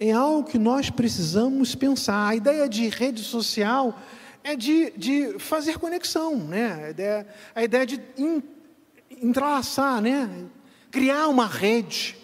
É 0.00 0.12
algo 0.12 0.48
que 0.48 0.58
nós 0.58 0.90
precisamos 0.90 1.74
pensar. 1.74 2.28
A 2.28 2.36
ideia 2.36 2.68
de 2.68 2.88
rede 2.88 3.22
social 3.24 3.98
é 4.44 4.54
de, 4.54 4.92
de 4.96 5.38
fazer 5.38 5.78
conexão, 5.78 6.36
né? 6.36 6.84
A 6.84 6.90
ideia, 6.90 7.26
a 7.54 7.64
ideia 7.64 7.86
de 7.86 8.00
in, 8.16 8.42
entrelaçar, 9.10 10.00
né? 10.00 10.46
Criar 10.90 11.26
uma 11.26 11.46
rede. 11.46 12.16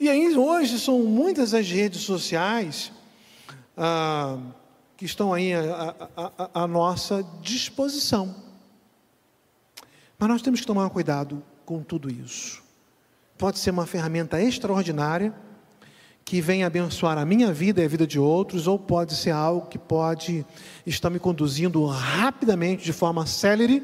E 0.00 0.08
aí 0.08 0.36
hoje 0.36 0.78
são 0.78 1.00
muitas 1.02 1.52
as 1.52 1.68
redes 1.68 2.02
sociais 2.02 2.92
ah, 3.76 4.38
que 4.96 5.04
estão 5.04 5.34
aí 5.34 5.52
à 6.54 6.66
nossa 6.66 7.24
disposição. 7.42 8.47
Mas 10.18 10.28
nós 10.28 10.42
temos 10.42 10.60
que 10.60 10.66
tomar 10.66 10.90
cuidado 10.90 11.42
com 11.64 11.80
tudo 11.80 12.10
isso. 12.10 12.60
Pode 13.36 13.58
ser 13.60 13.70
uma 13.70 13.86
ferramenta 13.86 14.42
extraordinária 14.42 15.32
que 16.24 16.40
vem 16.40 16.64
abençoar 16.64 17.16
a 17.16 17.24
minha 17.24 17.52
vida 17.52 17.80
e 17.80 17.84
a 17.84 17.88
vida 17.88 18.06
de 18.06 18.18
outros, 18.18 18.66
ou 18.66 18.78
pode 18.78 19.14
ser 19.14 19.30
algo 19.30 19.68
que 19.68 19.78
pode 19.78 20.44
estar 20.84 21.08
me 21.08 21.18
conduzindo 21.18 21.86
rapidamente, 21.86 22.84
de 22.84 22.92
forma 22.92 23.24
célere, 23.26 23.82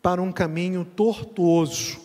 para 0.00 0.22
um 0.22 0.30
caminho 0.30 0.84
tortuoso. 0.84 1.98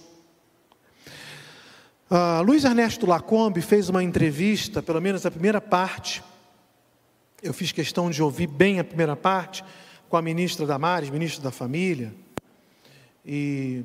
Uh, 2.10 2.42
Luiz 2.44 2.66
Ernesto 2.66 3.06
Lacombe 3.06 3.62
fez 3.62 3.90
uma 3.90 4.04
entrevista, 4.04 4.82
pelo 4.82 5.00
menos 5.00 5.26
a 5.26 5.32
primeira 5.32 5.62
parte, 5.62 6.24
eu 7.42 7.54
fiz 7.54 7.72
questão 7.72 8.10
de 8.10 8.24
ouvir 8.24 8.48
bem 8.48 8.80
a 8.80 8.84
primeira 8.84 9.16
parte, 9.16 9.64
com 10.10 10.18
a 10.18 10.22
ministra 10.22 10.66
Damares, 10.66 11.10
ministra 11.10 11.44
da 11.44 11.52
Família, 11.52 12.14
e, 13.26 13.84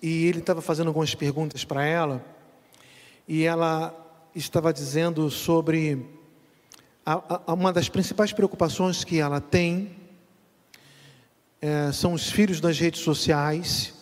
e 0.00 0.26
ele 0.26 0.38
estava 0.38 0.60
fazendo 0.62 0.88
algumas 0.88 1.14
perguntas 1.14 1.64
para 1.64 1.84
ela, 1.84 2.24
e 3.26 3.44
ela 3.44 3.94
estava 4.34 4.72
dizendo 4.72 5.30
sobre 5.30 6.06
a, 7.04 7.42
a, 7.46 7.54
uma 7.54 7.72
das 7.72 7.88
principais 7.88 8.32
preocupações 8.32 9.04
que 9.04 9.18
ela 9.18 9.40
tem 9.40 9.96
é, 11.60 11.90
são 11.92 12.12
os 12.12 12.30
filhos 12.30 12.60
das 12.60 12.78
redes 12.78 13.00
sociais 13.00 13.94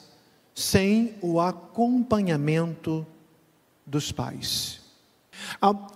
sem 0.55 1.15
o 1.21 1.41
acompanhamento 1.41 3.07
dos 3.87 4.13
pais. 4.13 4.81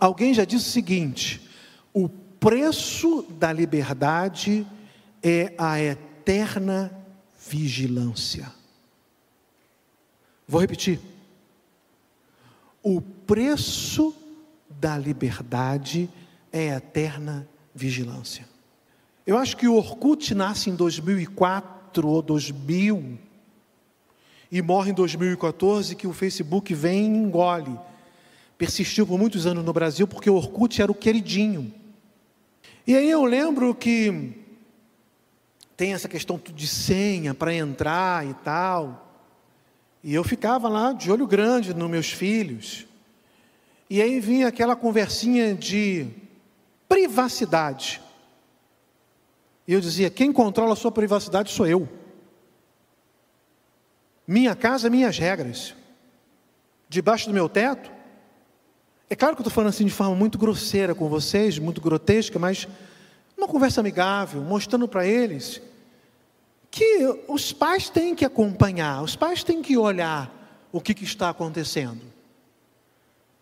Alguém 0.00 0.34
já 0.34 0.44
disse 0.44 0.68
o 0.68 0.72
seguinte: 0.72 1.48
o 1.92 2.08
preço 2.08 3.22
da 3.38 3.52
liberdade 3.52 4.66
é 5.22 5.54
a 5.58 5.80
eterna 5.80 6.92
vigilância. 7.48 8.57
Vou 10.48 10.62
repetir. 10.62 10.98
O 12.82 13.02
preço 13.02 14.14
da 14.70 14.96
liberdade 14.96 16.08
é 16.50 16.68
eterna 16.68 17.46
vigilância. 17.74 18.48
Eu 19.26 19.36
acho 19.36 19.58
que 19.58 19.68
o 19.68 19.74
Orkut 19.74 20.34
nasce 20.34 20.70
em 20.70 20.74
2004 20.74 22.08
ou 22.08 22.22
2000 22.22 23.18
e 24.50 24.62
morre 24.62 24.90
em 24.90 24.94
2014, 24.94 25.94
que 25.94 26.06
o 26.06 26.14
Facebook 26.14 26.72
vem 26.72 27.04
e 27.04 27.18
engole. 27.18 27.78
Persistiu 28.56 29.06
por 29.06 29.18
muitos 29.18 29.46
anos 29.46 29.62
no 29.62 29.72
Brasil 29.74 30.08
porque 30.08 30.30
o 30.30 30.34
Orkut 30.34 30.80
era 30.80 30.90
o 30.90 30.94
queridinho. 30.94 31.74
E 32.86 32.96
aí 32.96 33.10
eu 33.10 33.22
lembro 33.26 33.74
que 33.74 34.32
tem 35.76 35.92
essa 35.92 36.08
questão 36.08 36.40
de 36.42 36.66
senha 36.66 37.34
para 37.34 37.54
entrar 37.54 38.26
e 38.26 38.32
tal. 38.32 39.07
E 40.02 40.14
eu 40.14 40.22
ficava 40.22 40.68
lá 40.68 40.92
de 40.92 41.10
olho 41.10 41.26
grande 41.26 41.74
nos 41.74 41.90
meus 41.90 42.10
filhos. 42.10 42.86
E 43.90 44.00
aí 44.00 44.20
vinha 44.20 44.48
aquela 44.48 44.76
conversinha 44.76 45.54
de 45.54 46.08
privacidade. 46.88 48.00
E 49.66 49.72
eu 49.72 49.80
dizia: 49.80 50.10
quem 50.10 50.32
controla 50.32 50.72
a 50.72 50.76
sua 50.76 50.92
privacidade 50.92 51.50
sou 51.50 51.66
eu. 51.66 51.88
Minha 54.26 54.54
casa, 54.54 54.90
minhas 54.90 55.18
regras. 55.18 55.74
Debaixo 56.88 57.28
do 57.28 57.34
meu 57.34 57.48
teto. 57.48 57.90
É 59.10 59.16
claro 59.16 59.34
que 59.34 59.40
eu 59.40 59.42
estou 59.42 59.54
falando 59.54 59.70
assim 59.70 59.86
de 59.86 59.92
forma 59.92 60.14
muito 60.14 60.36
grosseira 60.36 60.94
com 60.94 61.08
vocês, 61.08 61.58
muito 61.58 61.80
grotesca, 61.80 62.38
mas 62.38 62.68
uma 63.36 63.48
conversa 63.48 63.80
amigável, 63.80 64.42
mostrando 64.42 64.86
para 64.86 65.06
eles 65.06 65.62
que 66.70 67.24
os 67.26 67.52
pais 67.52 67.88
têm 67.88 68.14
que 68.14 68.24
acompanhar, 68.24 69.02
os 69.02 69.16
pais 69.16 69.42
têm 69.42 69.62
que 69.62 69.76
olhar 69.76 70.34
o 70.72 70.80
que, 70.80 70.94
que 70.94 71.04
está 71.04 71.30
acontecendo. 71.30 72.08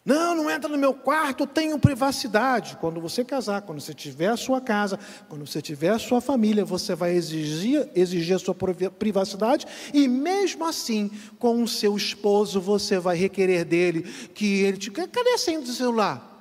Não, 0.07 0.37
não 0.37 0.49
entra 0.49 0.69
no 0.69 0.79
meu 0.79 0.95
quarto, 0.95 1.43
eu 1.43 1.47
tenho 1.49 1.77
privacidade. 1.81 2.77
Quando 2.81 3.01
você 3.01 3.25
casar, 3.25 3.63
quando 3.63 3.81
você 3.81 3.93
tiver 3.93 4.29
a 4.29 4.37
sua 4.37 4.61
casa, 4.61 5.01
quando 5.29 5.45
você 5.45 5.61
tiver 5.61 5.89
a 5.89 5.99
sua 5.99 6.21
família, 6.21 6.65
você 6.65 6.95
vai 6.95 7.13
exigir, 7.13 7.91
exigir 7.93 8.37
a 8.37 8.39
sua 8.39 8.55
privacidade 8.55 9.67
e 9.93 10.07
mesmo 10.07 10.65
assim, 10.65 11.11
com 11.41 11.61
o 11.61 11.67
seu 11.67 11.97
esposo, 11.97 12.61
você 12.61 13.01
vai 13.01 13.17
requerer 13.17 13.65
dele 13.65 14.03
que 14.33 14.61
ele 14.61 14.77
te... 14.77 14.93
Cadê 14.93 15.31
a 15.31 15.39
senha 15.39 15.61
do 15.61 15.73
celular? 15.73 16.35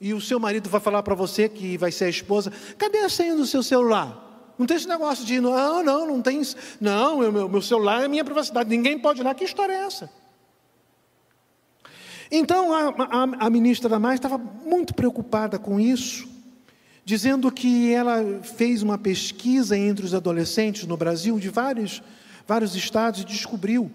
E 0.00 0.14
o 0.14 0.20
seu 0.20 0.40
marido 0.40 0.70
vai 0.70 0.80
falar 0.80 1.02
para 1.02 1.14
você 1.14 1.50
que 1.50 1.76
vai 1.76 1.92
ser 1.92 2.06
a 2.06 2.08
esposa, 2.08 2.50
cadê 2.78 3.00
a 3.00 3.10
senha 3.10 3.36
do 3.36 3.44
seu 3.44 3.62
celular? 3.62 4.25
Não 4.58 4.66
tem 4.66 4.76
esse 4.76 4.88
negócio 4.88 5.24
de, 5.24 5.40
não, 5.40 5.82
não, 5.82 6.06
não 6.06 6.22
tem, 6.22 6.40
não, 6.80 7.18
meu, 7.18 7.48
meu 7.48 7.62
celular 7.62 8.04
é 8.04 8.08
minha 8.08 8.24
privacidade, 8.24 8.70
ninguém 8.70 8.98
pode 8.98 9.20
olhar, 9.20 9.34
que 9.34 9.44
história 9.44 9.72
é 9.72 9.84
essa? 9.84 10.10
Então 12.30 12.72
a, 12.72 12.88
a, 12.88 13.46
a 13.46 13.50
ministra 13.50 13.88
Damares 13.88 14.18
estava 14.18 14.38
muito 14.38 14.94
preocupada 14.94 15.58
com 15.58 15.78
isso, 15.78 16.26
dizendo 17.04 17.52
que 17.52 17.92
ela 17.92 18.40
fez 18.42 18.82
uma 18.82 18.98
pesquisa 18.98 19.76
entre 19.76 20.04
os 20.04 20.14
adolescentes 20.14 20.86
no 20.86 20.96
Brasil, 20.96 21.38
de 21.38 21.50
vários, 21.50 22.02
vários 22.46 22.74
estados, 22.74 23.20
e 23.20 23.24
descobriu 23.24 23.90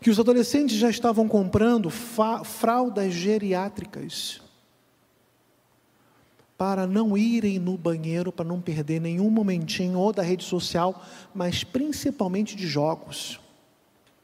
que 0.00 0.10
os 0.10 0.18
adolescentes 0.18 0.76
já 0.76 0.88
estavam 0.88 1.28
comprando 1.28 1.90
fraldas 1.90 3.12
geriátricas 3.12 4.43
para 6.56 6.86
não 6.86 7.16
irem 7.16 7.58
no 7.58 7.76
banheiro, 7.76 8.30
para 8.30 8.44
não 8.44 8.60
perder 8.60 9.00
nenhum 9.00 9.28
momentinho 9.30 9.98
ou 9.98 10.12
da 10.12 10.22
rede 10.22 10.44
social, 10.44 11.04
mas 11.34 11.64
principalmente 11.64 12.56
de 12.56 12.66
jogos. 12.66 13.40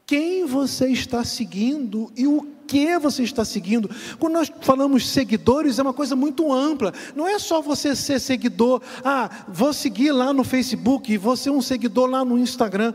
Quem 0.05 0.45
você 0.45 0.87
está 0.87 1.23
seguindo 1.23 2.11
e 2.15 2.27
o 2.27 2.45
que 2.67 2.97
você 2.99 3.23
está 3.23 3.43
seguindo. 3.43 3.89
Quando 4.17 4.33
nós 4.33 4.51
falamos 4.61 5.09
seguidores, 5.09 5.77
é 5.77 5.81
uma 5.81 5.93
coisa 5.93 6.15
muito 6.15 6.53
ampla. 6.53 6.93
Não 7.13 7.27
é 7.27 7.37
só 7.37 7.61
você 7.61 7.93
ser 7.95 8.17
seguidor, 8.17 8.81
ah, 9.03 9.29
vou 9.49 9.73
seguir 9.73 10.13
lá 10.13 10.31
no 10.31 10.45
Facebook, 10.45 11.17
vou 11.17 11.35
ser 11.35 11.49
um 11.49 11.61
seguidor 11.61 12.09
lá 12.09 12.23
no 12.23 12.39
Instagram. 12.39 12.93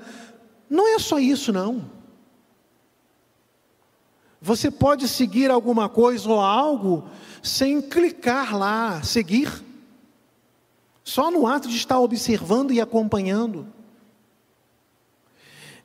Não 0.69 0.95
é 0.95 0.99
só 0.99 1.19
isso, 1.19 1.53
não. 1.53 1.96
Você 4.47 4.71
pode 4.71 5.09
seguir 5.09 5.51
alguma 5.51 5.89
coisa 5.89 6.31
ou 6.31 6.41
algo 6.41 7.11
sem 7.43 7.83
clicar 7.83 8.57
lá, 8.57 9.03
seguir. 9.03 9.51
Só 11.03 11.33
no 11.33 11.49
ato 11.49 11.69
de 11.69 11.77
estar 11.77 11.99
observando 11.99 12.73
e 12.73 12.81
acompanhando. 12.81 13.67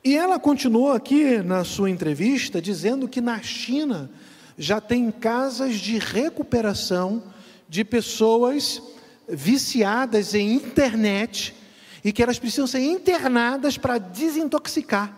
E 0.04 0.16
ela 0.16 0.38
continuou 0.38 0.92
aqui 0.92 1.38
na 1.38 1.64
sua 1.64 1.90
entrevista 1.90 2.62
dizendo 2.62 3.08
que 3.08 3.20
na 3.20 3.42
China 3.42 4.08
já 4.56 4.80
tem 4.80 5.10
casas 5.10 5.80
de 5.80 5.98
recuperação 5.98 7.20
de 7.68 7.84
pessoas 7.84 8.80
viciadas 9.28 10.36
em 10.36 10.54
internet 10.54 11.52
e 12.04 12.12
que 12.12 12.22
elas 12.22 12.38
precisam 12.38 12.68
ser 12.68 12.84
internadas 12.84 13.76
para 13.76 13.98
desintoxicar. 13.98 15.12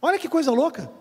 Olha 0.00 0.20
que 0.20 0.28
coisa 0.28 0.52
louca. 0.52 0.99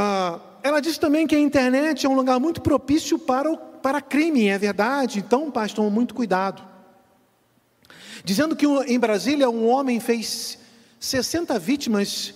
Ah, 0.00 0.38
ela 0.62 0.78
disse 0.78 1.00
também 1.00 1.26
que 1.26 1.34
a 1.34 1.40
internet 1.40 2.06
é 2.06 2.08
um 2.08 2.14
lugar 2.14 2.38
muito 2.38 2.62
propício 2.62 3.18
para, 3.18 3.50
o, 3.50 3.56
para 3.58 4.00
crime, 4.00 4.46
é 4.46 4.56
verdade, 4.56 5.18
então, 5.18 5.50
pais, 5.50 5.72
tomam 5.72 5.90
muito 5.90 6.14
cuidado. 6.14 6.62
Dizendo 8.22 8.54
que 8.54 8.64
em 8.64 8.96
Brasília 8.96 9.50
um 9.50 9.66
homem 9.66 9.98
fez 9.98 10.56
60 11.00 11.58
vítimas, 11.58 12.32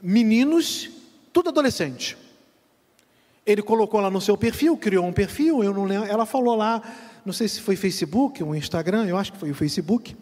meninos, 0.00 0.88
tudo 1.32 1.48
adolescente. 1.48 2.16
Ele 3.44 3.60
colocou 3.60 3.98
lá 3.98 4.08
no 4.08 4.20
seu 4.20 4.36
perfil, 4.36 4.76
criou 4.76 5.04
um 5.04 5.12
perfil, 5.12 5.64
eu 5.64 5.74
não 5.74 5.86
lembro, 5.86 6.08
ela 6.08 6.24
falou 6.24 6.54
lá, 6.54 6.80
não 7.26 7.32
sei 7.32 7.48
se 7.48 7.60
foi 7.60 7.74
Facebook 7.74 8.40
ou 8.40 8.54
Instagram, 8.54 9.06
eu 9.06 9.16
acho 9.16 9.32
que 9.32 9.38
foi 9.38 9.50
o 9.50 9.54
Facebook, 9.54 10.16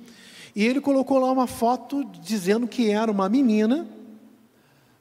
e 0.57 0.65
ele 0.65 0.81
colocou 0.81 1.19
lá 1.19 1.31
uma 1.31 1.47
foto 1.47 2.03
dizendo 2.23 2.67
que 2.67 2.91
era 2.91 3.13
uma 3.13 3.29
menina, 3.29 3.87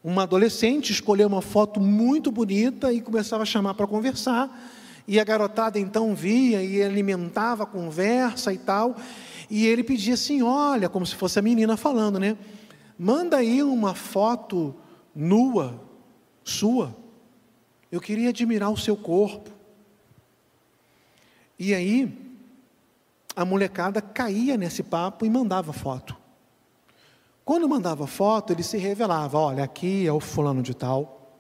uma 0.07 0.23
adolescente, 0.23 0.93
escolheu 0.93 1.27
uma 1.27 1.41
foto 1.41 1.81
muito 1.81 2.31
bonita 2.31 2.93
e 2.93 3.01
começava 3.01 3.43
a 3.43 3.45
chamar 3.45 3.73
para 3.73 3.85
conversar, 3.85 4.49
e 5.05 5.19
a 5.19 5.23
garotada 5.25 5.77
então 5.77 6.15
via 6.15 6.63
e 6.63 6.81
alimentava 6.81 7.63
a 7.63 7.65
conversa 7.65 8.53
e 8.53 8.57
tal, 8.57 8.95
e 9.49 9.67
ele 9.67 9.83
pedia 9.83 10.13
assim, 10.13 10.41
olha, 10.41 10.87
como 10.87 11.05
se 11.05 11.13
fosse 11.13 11.37
a 11.37 11.41
menina 11.41 11.75
falando, 11.75 12.21
né? 12.21 12.37
Manda 12.97 13.35
aí 13.35 13.61
uma 13.61 13.93
foto 13.93 14.73
nua, 15.13 15.77
sua. 16.41 16.95
Eu 17.91 17.99
queria 17.99 18.29
admirar 18.29 18.71
o 18.71 18.77
seu 18.77 18.95
corpo. 18.95 19.49
E 21.59 21.73
aí, 21.73 22.17
a 23.35 23.43
molecada 23.43 24.01
caía 24.01 24.55
nesse 24.55 24.83
papo 24.83 25.25
e 25.25 25.29
mandava 25.29 25.73
foto. 25.73 26.15
Quando 27.47 27.69
mandava 27.69 28.05
foto, 28.05 28.51
ele 28.51 28.61
se 28.61 28.77
revelava: 28.77 29.37
olha, 29.37 29.63
aqui 29.63 30.05
é 30.05 30.11
o 30.11 30.19
fulano 30.19 30.61
de 30.61 30.73
tal. 30.73 31.31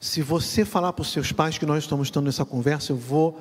Se 0.00 0.22
você 0.22 0.64
falar 0.64 0.92
para 0.92 1.02
os 1.02 1.12
seus 1.12 1.30
pais 1.30 1.56
que 1.56 1.64
nós 1.64 1.84
estamos 1.84 2.10
tendo 2.10 2.28
essa 2.28 2.44
conversa, 2.44 2.90
eu 2.90 2.96
vou 2.96 3.40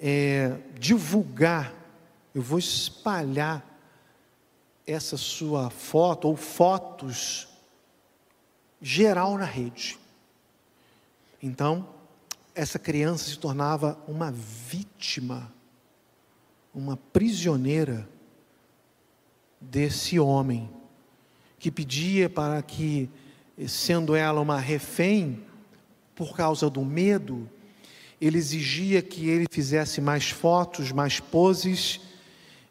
é, 0.00 0.58
divulgar, 0.76 1.72
eu 2.34 2.42
vou 2.42 2.58
espalhar 2.58 3.64
essa 4.84 5.16
sua 5.16 5.70
foto 5.70 6.26
ou 6.26 6.34
fotos 6.34 7.46
geral 8.82 9.38
na 9.38 9.44
rede. 9.44 10.00
Então, 11.40 11.88
essa 12.56 12.76
criança 12.76 13.30
se 13.30 13.38
tornava 13.38 13.96
uma 14.08 14.32
vítima, 14.32 15.52
uma 16.74 16.96
prisioneira 16.96 18.12
desse 19.70 20.18
homem 20.18 20.70
que 21.58 21.70
pedia 21.70 22.28
para 22.28 22.60
que, 22.62 23.08
sendo 23.66 24.14
ela 24.14 24.40
uma 24.40 24.58
refém, 24.58 25.42
por 26.14 26.36
causa 26.36 26.68
do 26.70 26.84
medo, 26.84 27.48
ele 28.20 28.38
exigia 28.38 29.02
que 29.02 29.28
ele 29.28 29.46
fizesse 29.50 30.00
mais 30.00 30.30
fotos, 30.30 30.92
mais 30.92 31.20
poses 31.20 32.00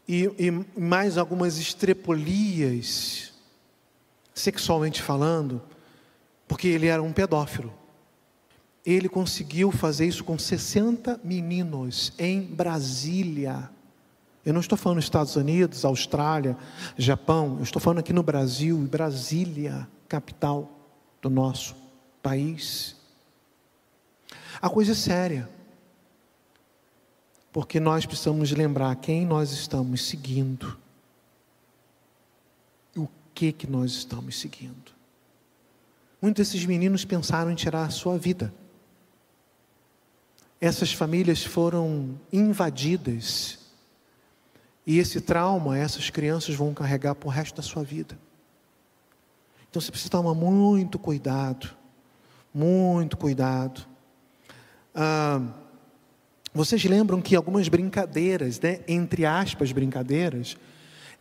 e, 0.08 0.30
e 0.38 0.80
mais 0.80 1.18
algumas 1.18 1.58
estrepolias, 1.58 3.34
sexualmente 4.34 5.02
falando, 5.02 5.62
porque 6.48 6.68
ele 6.68 6.88
era 6.88 7.02
um 7.02 7.12
pedófilo. 7.12 7.74
Ele 8.86 9.08
conseguiu 9.08 9.72
fazer 9.72 10.06
isso 10.06 10.24
com 10.24 10.38
60 10.38 11.22
meninos 11.24 12.14
em 12.18 12.42
Brasília. 12.42 13.70
Eu 14.46 14.54
não 14.54 14.60
estou 14.62 14.78
falando 14.78 15.00
Estados 15.00 15.36
Unidos, 15.36 15.86
Austrália, 15.86 16.58
Japão, 16.98 17.56
eu 17.58 17.64
estou 17.64 17.82
falando 17.82 18.00
aqui 18.00 18.12
no 18.12 18.24
Brasil, 18.24 18.78
Brasília, 18.78 19.88
capital 20.08 20.70
do 21.22 21.30
nosso 21.30 21.76
país. 22.22 22.96
A 24.62 24.70
coisa 24.70 24.92
é 24.92 24.96
séria. 24.96 25.50
Porque 27.54 27.80
nós 27.80 28.06
precisamos 28.06 28.52
lembrar 28.52 28.96
quem 28.96 29.26
nós 29.26 29.52
estamos 29.52 30.08
seguindo. 30.08 30.78
O 32.96 33.08
que 33.34 33.52
que 33.52 33.68
nós 33.68 33.92
estamos 33.92 34.40
seguindo. 34.40 34.92
Muitos 36.22 36.48
desses 36.48 36.66
meninos 36.66 37.06
pensaram 37.06 37.52
em 37.52 37.56
tirar 37.56 37.86
a 37.86 37.90
sua 37.90 38.18
vida. 38.18 38.54
essas 40.60 40.94
famílias 40.94 41.44
foram 41.44 42.20
invadidas. 42.32 43.60
E 44.86 45.00
esse 45.00 45.22
trauma, 45.22 45.78
essas 45.78 46.10
crianças 46.10 46.56
vão 46.56 46.74
carregar 46.74 47.16
por 47.16 47.30
resto 47.30 47.56
da 47.56 47.62
sua 47.62 47.84
vida. 47.84 48.18
Então 49.70 49.82
você 49.82 49.90
precisa 49.90 50.12
tomar 50.12 50.34
muito 50.34 51.00
cuidado, 51.00 51.70
muito 52.54 53.18
cuidado. 53.18 53.88
Ah, 54.94 55.42
vocês 56.54 56.84
lembram 56.84 57.20
que 57.20 57.36
algumas 57.36 57.68
brincadeiras, 57.68 58.60
né, 58.60 58.82
entre 58.88 59.26
aspas, 59.26 59.72
brincadeiras, 59.72 60.56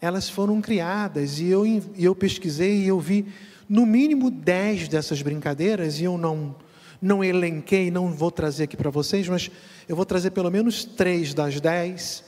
elas 0.01 0.29
foram 0.29 0.61
criadas 0.61 1.39
e 1.39 1.47
eu, 1.47 1.65
eu 1.97 2.15
pesquisei 2.15 2.83
e 2.83 2.89
eu 2.89 3.01
vi 3.01 3.27
no 3.69 3.87
mínimo 3.87 4.31
dez 4.31 4.89
dessas 4.89 5.23
brincadeiras 5.23 6.01
e 6.01 6.05
eu 6.05 6.19
não, 6.19 6.55
não 7.01 7.25
elenquei, 7.25 7.91
não 7.91 8.13
vou 8.13 8.31
trazer 8.31 8.65
aqui 8.65 8.77
para 8.77 8.91
vocês, 8.91 9.27
mas 9.29 9.51
eu 9.89 9.97
vou 9.97 10.05
trazer 10.05 10.33
pelo 10.33 10.51
menos 10.51 10.85
três 10.85 11.33
das 11.33 11.59
dez. 11.61 12.23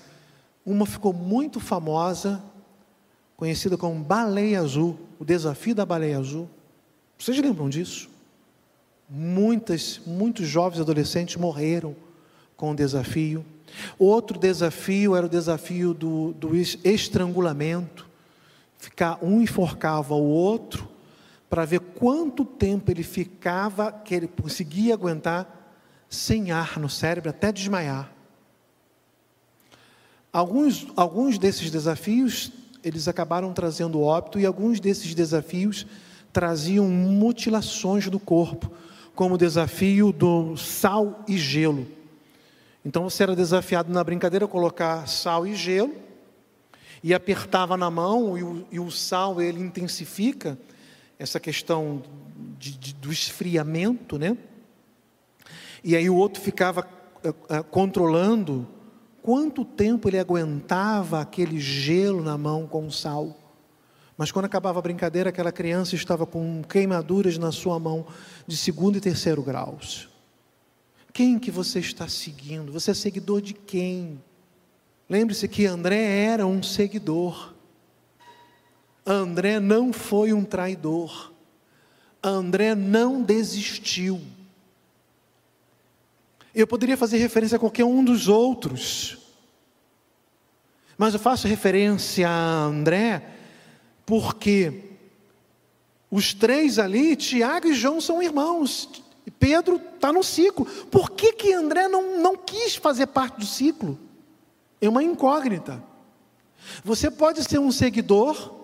Uma 0.65 0.87
ficou 0.87 1.13
muito 1.13 1.61
famosa, 1.61 2.43
conhecida 3.37 3.77
como 3.77 4.03
Baleia 4.03 4.61
Azul, 4.61 4.99
o 5.19 5.25
desafio 5.25 5.75
da 5.75 5.85
Baleia 5.85 6.19
Azul. 6.19 6.49
Vocês 7.19 7.39
lembram 7.39 7.69
disso? 7.69 8.09
Muitas, 9.09 10.01
muitos 10.07 10.47
jovens 10.49 10.81
adolescentes 10.81 11.37
morreram 11.37 11.95
com 12.57 12.71
o 12.71 12.75
desafio. 12.75 13.45
Outro 13.99 14.39
desafio 14.39 15.15
era 15.15 15.27
o 15.27 15.29
desafio 15.29 15.93
do, 15.93 16.33
do 16.33 16.57
estrangulamento. 16.57 18.09
Ficar 18.79 19.19
um 19.23 19.41
enforcava 19.41 20.15
o 20.15 20.25
outro 20.25 20.89
para 21.49 21.65
ver 21.65 21.81
quanto 21.81 22.45
tempo 22.45 22.91
ele 22.91 23.03
ficava, 23.03 23.93
que 23.93 24.15
ele 24.15 24.27
conseguia 24.27 24.95
aguentar 24.95 25.47
sem 26.09 26.51
ar 26.51 26.79
no 26.79 26.89
cérebro 26.89 27.31
até 27.31 27.53
desmaiar. 27.53 28.14
Alguns, 30.35 30.89
alguns 30.97 31.39
desses 31.39 31.71
desafios 31.71 32.51
eles 32.83 33.07
acabaram 33.07 33.53
trazendo 33.53 34.01
óbito 34.01 34.37
e 34.41 34.45
alguns 34.45 34.81
desses 34.81 35.15
desafios 35.15 35.87
traziam 36.33 36.89
mutilações 36.89 38.11
do 38.11 38.19
corpo, 38.19 38.69
como 39.15 39.37
o 39.37 39.39
desafio 39.39 40.11
do 40.11 40.57
sal 40.57 41.23
e 41.29 41.39
gelo. 41.39 41.87
Então 42.85 43.09
você 43.09 43.23
era 43.23 43.37
desafiado 43.37 43.93
na 43.93 44.03
brincadeira 44.03 44.49
colocar 44.49 45.07
sal 45.07 45.47
e 45.47 45.55
gelo 45.55 45.95
e 47.01 47.15
apertava 47.15 47.77
na 47.77 47.89
mão 47.89 48.37
e 48.37 48.43
o, 48.43 48.67
e 48.73 48.81
o 48.81 48.91
sal 48.91 49.41
ele 49.41 49.61
intensifica 49.61 50.59
essa 51.17 51.39
questão 51.39 52.03
de, 52.59 52.77
de, 52.77 52.93
do 52.95 53.13
esfriamento, 53.13 54.19
né? 54.19 54.37
E 55.85 55.95
aí 55.95 56.11
o 56.11 56.17
outro 56.17 56.43
ficava 56.43 56.85
uh, 57.25 57.29
uh, 57.29 57.63
controlando 57.71 58.67
quanto 59.25 59.65
tempo 59.65 60.07
ele 60.07 60.19
aguentava 60.19 61.19
aquele 61.19 61.59
gelo 61.59 62.23
na 62.23 62.37
mão 62.37 62.67
com 62.67 62.91
sal. 62.91 63.35
Mas 64.19 64.31
quando 64.31 64.45
acabava 64.45 64.79
a 64.79 64.83
brincadeira, 64.83 65.31
aquela 65.31 65.51
criança 65.51 65.95
estava 65.95 66.27
com 66.27 66.63
queimaduras 66.63 67.39
na 67.39 67.51
sua 67.51 67.79
mão 67.79 68.07
de 68.47 68.55
segundo 68.55 68.99
e 68.99 69.01
terceiro 69.01 69.43
graus. 69.43 70.11
Quem 71.11 71.39
que 71.39 71.51
você 71.51 71.79
está 71.79 72.07
seguindo? 72.07 72.71
Você 72.71 72.91
é 72.91 72.95
seguidor 72.95 73.41
de 73.41 73.55
quem? 73.55 74.23
Lembre-se 75.09 75.49
que 75.49 75.65
André 75.65 76.05
era 76.27 76.47
um 76.47 76.63
seguidor. 76.63 77.55
André 79.07 79.59
não 79.59 79.91
foi 79.91 80.35
um 80.35 80.45
traidor. 80.45 81.33
André 82.23 82.75
não 82.75 83.23
desistiu. 83.23 84.21
Eu 86.55 86.67
poderia 86.67 86.97
fazer 86.97 87.19
referência 87.19 87.57
a 87.57 87.59
qualquer 87.59 87.85
um 87.85 88.05
dos 88.05 88.29
outros, 88.29 89.19
mas 90.97 91.13
eu 91.13 91.21
faço 91.21 91.49
referência 91.49 92.29
a 92.29 92.65
André 92.65 93.31
porque 94.07 94.83
os 96.11 96.33
três 96.33 96.79
ali, 96.79 97.17
Tiago 97.17 97.67
e 97.67 97.75
João, 97.75 98.01
são 98.01 98.23
irmãos. 98.23 98.89
Pedro 99.39 99.81
está 99.95 100.13
no 100.13 100.23
ciclo. 100.23 100.65
Por 100.65 101.11
que, 101.11 101.33
que 101.33 101.53
André 101.53 101.89
não, 101.89 102.21
não 102.21 102.37
quis 102.37 102.77
fazer 102.77 103.07
parte 103.07 103.41
do 103.41 103.47
ciclo? 103.47 103.99
É 104.81 104.89
uma 104.89 105.03
incógnita. 105.03 105.83
Você 106.85 107.11
pode 107.11 107.43
ser 107.43 107.59
um 107.59 107.73
seguidor, 107.73 108.55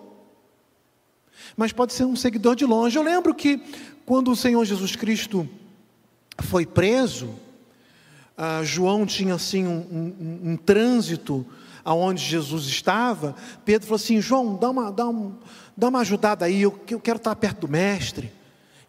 mas 1.57 1.73
pode 1.73 1.93
ser 1.93 2.05
um 2.05 2.15
seguidor 2.15 2.55
de 2.55 2.65
longe. 2.65 2.97
Eu 2.97 3.03
lembro 3.03 3.33
que 3.33 3.61
quando 4.05 4.31
o 4.31 4.35
Senhor 4.35 4.63
Jesus 4.63 4.95
Cristo 4.95 5.49
foi 6.39 6.65
preso, 6.65 7.35
ah, 8.37 8.63
João 8.63 9.05
tinha 9.05 9.35
assim 9.35 9.67
um, 9.67 9.79
um, 9.91 10.51
um, 10.51 10.57
trânsito 10.57 11.45
aonde 11.83 12.23
Jesus 12.23 12.65
estava, 12.65 13.35
Pedro 13.65 13.87
falou 13.87 13.97
assim: 13.97 14.21
João, 14.21 14.55
dá 14.55 14.69
uma, 14.69 14.91
dá 14.91 15.07
um, 15.07 15.35
dá 15.75 15.89
uma 15.89 15.99
ajudada 15.99 16.45
aí, 16.45 16.61
eu, 16.61 16.79
eu 16.89 16.99
quero 16.99 17.17
estar 17.17 17.35
perto 17.35 17.61
do 17.61 17.67
mestre. 17.67 18.31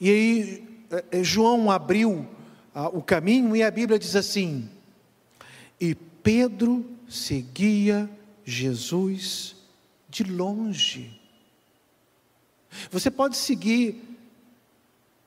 E 0.01 0.11
aí 0.11 0.65
eh, 0.91 1.05
eh, 1.11 1.25
João 1.25 1.71
abriu 1.71 2.27
ah, 2.75 2.89
o 2.89 3.03
caminho 3.03 3.55
e 3.57 3.63
a 3.63 3.71
Bíblia 3.71 3.99
diz 3.99 4.17
assim: 4.17 4.69
e 5.81 5.95
Pedro 5.95 6.85
seguia 7.09 8.09
Jesus 8.45 9.57
de 10.09 10.25
longe. 10.25 11.21
Você 12.91 13.11
pode 13.11 13.37
seguir 13.37 14.01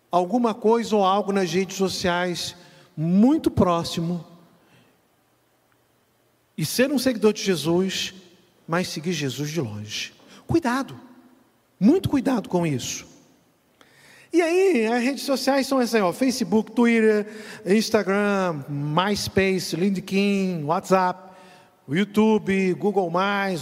alguma 0.09 0.53
coisa 0.53 0.95
ou 0.95 1.03
algo 1.03 1.31
nas 1.31 1.51
redes 1.51 1.75
sociais 1.75 2.55
muito 2.95 3.51
próximo 3.51 4.25
e 6.57 6.65
ser 6.65 6.91
um 6.91 6.99
seguidor 6.99 7.33
de 7.33 7.43
Jesus, 7.43 8.13
mas 8.67 8.87
seguir 8.87 9.11
Jesus 9.11 9.49
de 9.49 9.59
longe. 9.59 10.13
Cuidado, 10.47 10.99
muito 11.79 12.09
cuidado 12.09 12.47
com 12.47 12.65
isso. 12.65 13.05
E 14.31 14.41
aí, 14.41 14.85
as 14.87 15.01
redes 15.01 15.23
sociais 15.23 15.65
são 15.65 15.79
essas 15.79 16.01
ó, 16.01 16.11
Facebook, 16.11 16.71
Twitter, 16.71 17.25
Instagram, 17.65 18.65
MySpace, 18.67 19.75
LinkedIn, 19.75 20.63
WhatsApp, 20.63 21.31
YouTube, 21.87 22.73
Google+, 22.73 23.11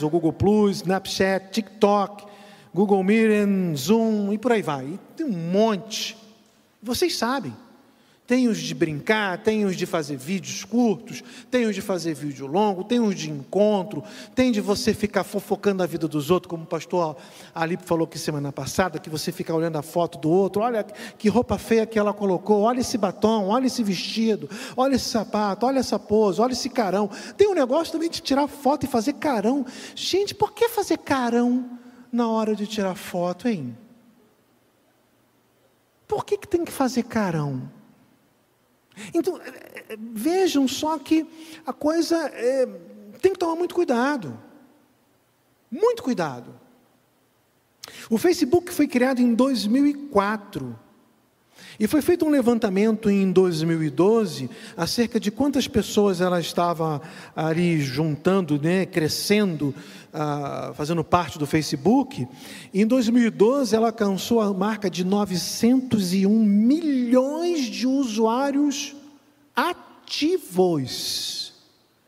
Google 0.10 0.34
Plus, 0.34 0.78
Snapchat, 0.78 1.52
TikTok, 1.52 2.26
Google 2.74 3.04
Meeting, 3.04 3.76
Zoom 3.76 4.34
e 4.34 4.38
por 4.38 4.52
aí 4.52 4.62
vai. 4.62 4.86
E 4.86 5.00
tem 5.16 5.26
um 5.26 5.52
monte. 5.52 6.18
Vocês 6.82 7.16
sabem. 7.18 7.54
Tem 8.26 8.48
os 8.48 8.58
de 8.58 8.74
brincar, 8.74 9.38
tem 9.40 9.66
os 9.66 9.76
de 9.76 9.86
fazer 9.86 10.16
vídeos 10.16 10.64
curtos, 10.64 11.22
tem 11.52 11.66
os 11.66 11.76
de 11.76 11.82
fazer 11.82 12.14
vídeo 12.14 12.48
longo, 12.48 12.86
tem 12.86 12.98
os 13.02 13.16
de 13.16 13.30
encontro, 13.30 14.02
tem 14.34 14.50
de 14.50 14.62
você 14.62 14.94
ficar 14.94 15.26
fofocando 15.26 15.84
a 15.84 15.86
vida 15.86 16.08
dos 16.08 16.32
outros, 16.32 16.50
como 16.50 16.64
o 16.64 16.68
pastor 16.68 17.18
Alipe 17.54 17.84
falou 17.84 18.06
aqui 18.06 18.18
semana 18.18 18.50
passada, 18.50 18.98
que 18.98 19.10
você 19.10 19.30
fica 19.30 19.54
olhando 19.54 19.76
a 19.76 19.82
foto 19.82 20.18
do 20.18 20.30
outro, 20.30 20.62
olha 20.62 20.84
que 20.84 21.28
roupa 21.28 21.58
feia 21.58 21.86
que 21.86 22.00
ela 22.00 22.14
colocou, 22.14 22.62
olha 22.62 22.80
esse 22.80 22.98
batom, 22.98 23.48
olha 23.48 23.68
esse 23.68 23.84
vestido, 23.84 24.50
olha 24.78 24.96
esse 24.96 25.10
sapato, 25.10 25.66
olha 25.66 25.80
essa 25.80 26.00
pose, 26.00 26.40
olha 26.40 26.54
esse 26.54 26.70
carão. 26.70 27.10
Tem 27.36 27.50
um 27.50 27.54
negócio 27.54 27.92
também 27.92 28.10
de 28.10 28.22
tirar 28.22 28.48
foto 28.48 28.86
e 28.86 28.88
fazer 28.88 29.14
carão. 29.14 29.66
Gente, 29.96 30.34
por 30.34 30.54
que 30.54 30.70
fazer 30.70 30.98
carão 31.00 31.78
na 32.10 32.30
hora 32.30 32.56
de 32.56 32.66
tirar 32.68 32.96
foto, 32.96 33.50
hein? 33.50 33.78
Por 36.08 36.24
que, 36.24 36.38
que 36.38 36.48
tem 36.48 36.64
que 36.64 36.72
fazer 36.72 37.04
carão? 37.04 37.83
Então, 39.14 39.40
é, 39.42 39.94
é, 39.94 39.98
vejam 39.98 40.68
só 40.68 40.98
que 40.98 41.26
a 41.66 41.74
coisa 41.74 42.18
é, 42.34 42.66
tem 43.22 43.34
que 43.34 43.40
tomar 43.40 43.56
muito 43.56 43.74
cuidado. 43.74 44.40
Muito 45.70 46.04
cuidado. 46.04 46.54
O 48.10 48.18
Facebook 48.18 48.72
foi 48.72 48.88
criado 48.88 49.20
em 49.20 49.34
2004. 49.34 50.80
E 51.80 51.88
foi 51.88 52.02
feito 52.02 52.26
um 52.26 52.30
levantamento 52.30 53.10
em 53.10 53.32
2012 53.32 54.50
acerca 54.78 55.20
de 55.20 55.32
quantas 55.32 55.68
pessoas 55.68 56.22
ela 56.22 56.40
estava 56.40 57.02
ali 57.36 57.82
juntando, 57.82 58.62
né, 58.62 58.86
crescendo, 58.86 59.74
ah, 60.14 60.72
fazendo 60.76 61.04
parte 61.04 61.40
do 61.40 61.48
Facebook. 61.48 62.28
E 62.74 62.82
em 62.82 62.88
2012 62.88 63.76
ela 63.76 63.88
alcançou 63.88 64.40
a 64.40 64.54
marca 64.54 64.90
de 64.90 65.04
901 65.04 66.30
milhões 66.30 67.62
de 67.62 67.88
usuários 67.88 68.96
ativos. 69.56 71.54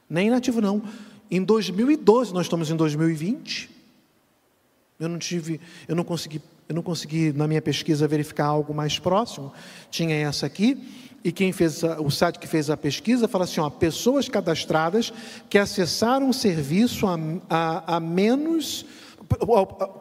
Nem 0.07 0.27
inativo 0.27 0.61
não. 0.61 0.83
Em 1.29 1.43
2012 1.43 2.33
nós 2.33 2.45
estamos 2.45 2.69
em 2.69 2.75
2020. 2.75 3.69
Eu 4.99 5.09
não 5.09 5.17
tive, 5.17 5.59
eu 5.87 5.95
não 5.95 6.03
consegui 6.03 6.39
eu 6.67 6.73
não 6.73 6.81
consegui, 6.81 7.31
na 7.31 7.47
minha 7.47 7.61
pesquisa, 7.61 8.07
verificar 8.07 8.45
algo 8.45 8.73
mais 8.73 8.97
próximo. 8.97 9.53
Tinha 9.91 10.15
essa 10.15 10.47
aqui. 10.47 10.81
E 11.23 11.31
quem 11.31 11.51
fez 11.51 11.83
a, 11.83 12.01
o 12.01 12.09
site 12.09 12.39
que 12.39 12.47
fez 12.47 12.69
a 12.69 12.77
pesquisa 12.77 13.27
fala 13.27 13.43
assim: 13.43 13.59
ó, 13.59 13.69
pessoas 13.69 14.27
cadastradas 14.27 15.13
que 15.49 15.59
acessaram 15.59 16.29
o 16.29 16.33
serviço 16.33 17.05
a, 17.07 17.17
a, 17.49 17.95
a 17.97 17.99
menos, 17.99 18.85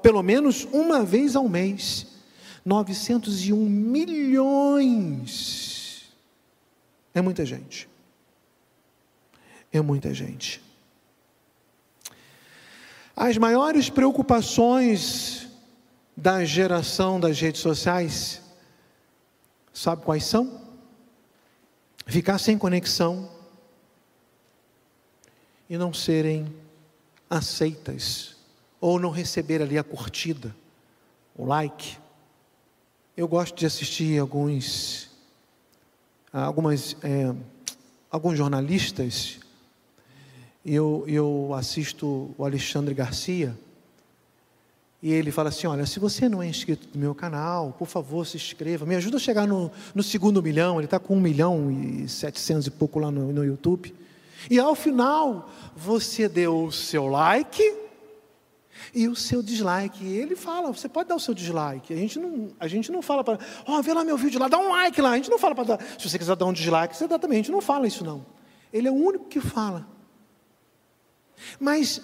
pelo 0.03 0.23
menos 0.23 0.67
uma 0.73 1.05
vez 1.05 1.37
ao 1.37 1.49
mês. 1.49 2.07
901 2.65 3.57
milhões. 3.69 5.35
É 7.13 7.21
muita 7.21 7.45
gente. 7.45 7.87
é 9.71 9.83
muita 9.83 10.15
gente. 10.15 10.63
As 13.15 13.37
maiores 13.37 13.91
preocupações 13.91 15.45
da 16.17 16.45
geração 16.45 17.19
das 17.19 17.41
redes 17.41 17.61
sociais, 17.61 18.41
sabe 19.73 20.03
quais 20.03 20.25
são? 20.25 20.61
Ficar 22.07 22.39
sem 22.39 22.57
conexão 22.57 23.31
e 25.69 25.77
não 25.77 25.93
serem 25.93 26.55
aceitas, 27.29 28.37
ou 28.81 29.01
não 29.01 29.11
receber 29.11 29.63
ali 29.63 29.79
a 29.79 29.83
curtida, 29.83 30.55
o 31.35 31.45
like. 31.45 31.99
Eu 33.17 33.27
gosto 33.27 33.57
de 33.57 33.65
assistir 33.65 34.19
alguns, 34.19 35.11
algumas, 36.33 36.97
é, 37.03 37.35
alguns 38.11 38.37
jornalistas 38.37 39.41
eu, 40.65 41.05
eu 41.07 41.53
assisto 41.55 42.35
o 42.39 42.45
Alexandre 42.45 42.95
Garcia, 42.95 43.55
e 45.05 45.13
ele 45.13 45.31
fala 45.31 45.51
assim: 45.51 45.67
Olha, 45.67 45.85
se 45.85 46.01
você 46.01 46.31
não 46.31 46.43
é 46.43 46.47
inscrito 46.47 46.89
no 46.95 46.99
meu 46.99 47.15
canal, 47.15 47.75
por 47.79 47.87
favor, 47.87 48.27
se 48.27 48.39
inscreva. 48.39 48.87
Me 48.87 48.97
ajuda 48.97 49.19
a 49.19 49.21
chegar 49.21 49.47
no, 49.47 49.71
no 49.95 50.03
segundo 50.03 50.43
milhão. 50.43 50.79
Ele 50.79 50.87
está 50.87 50.99
com 50.99 51.15
um 51.15 51.21
milhão 51.21 51.71
e 51.71 52.09
setecentos 52.09 52.67
e 52.67 52.71
pouco 52.71 52.99
lá 52.99 53.11
no, 53.11 53.31
no 53.31 53.45
YouTube. 53.45 53.95
E 54.51 54.59
ao 54.59 54.75
final, 54.75 55.51
você 55.77 56.27
deu 56.27 56.65
o 56.65 56.73
seu 56.73 57.07
like 57.07 57.63
e 58.95 59.07
o 59.07 59.15
seu 59.15 59.43
dislike. 59.43 60.03
E 60.03 60.17
ele 60.17 60.35
fala: 60.35 60.73
Você 60.73 60.89
pode 60.89 61.11
dar 61.11 61.17
o 61.17 61.21
seu 61.21 61.35
dislike. 61.35 61.93
A 61.93 61.97
gente 61.99 62.19
não, 62.19 62.49
a 62.59 62.67
gente 62.67 62.91
não 62.91 63.03
fala 63.03 63.23
para. 63.23 63.39
Ó, 63.67 63.79
oh, 63.79 63.83
vê 63.83 63.93
lá 63.93 64.05
meu 64.05 64.17
vídeo 64.17 64.41
lá, 64.41 64.49
dá 64.49 64.57
um 64.57 64.71
like 64.71 65.03
lá. 65.03 65.11
A 65.11 65.17
gente 65.17 65.29
não 65.29 65.39
fala 65.39 65.55
para 65.55 65.77
dar. 65.77 65.83
Se 65.99 66.09
você 66.09 66.19
quiser 66.19 66.35
dar 66.35 66.47
um 66.47 66.53
dislike, 66.55 66.97
você 66.97 67.07
dá 67.07 67.19
também. 67.19 67.41
A 67.41 67.43
gente 67.43 67.53
não 67.53 67.61
fala 67.61 67.87
isso, 67.87 68.07
não. 68.07 68.25
Ele 68.73 68.89
é 68.89 68.91
o 68.91 68.95
único 68.95 69.27
que 69.27 69.39
fala. 69.39 69.87
Mas 71.61 72.01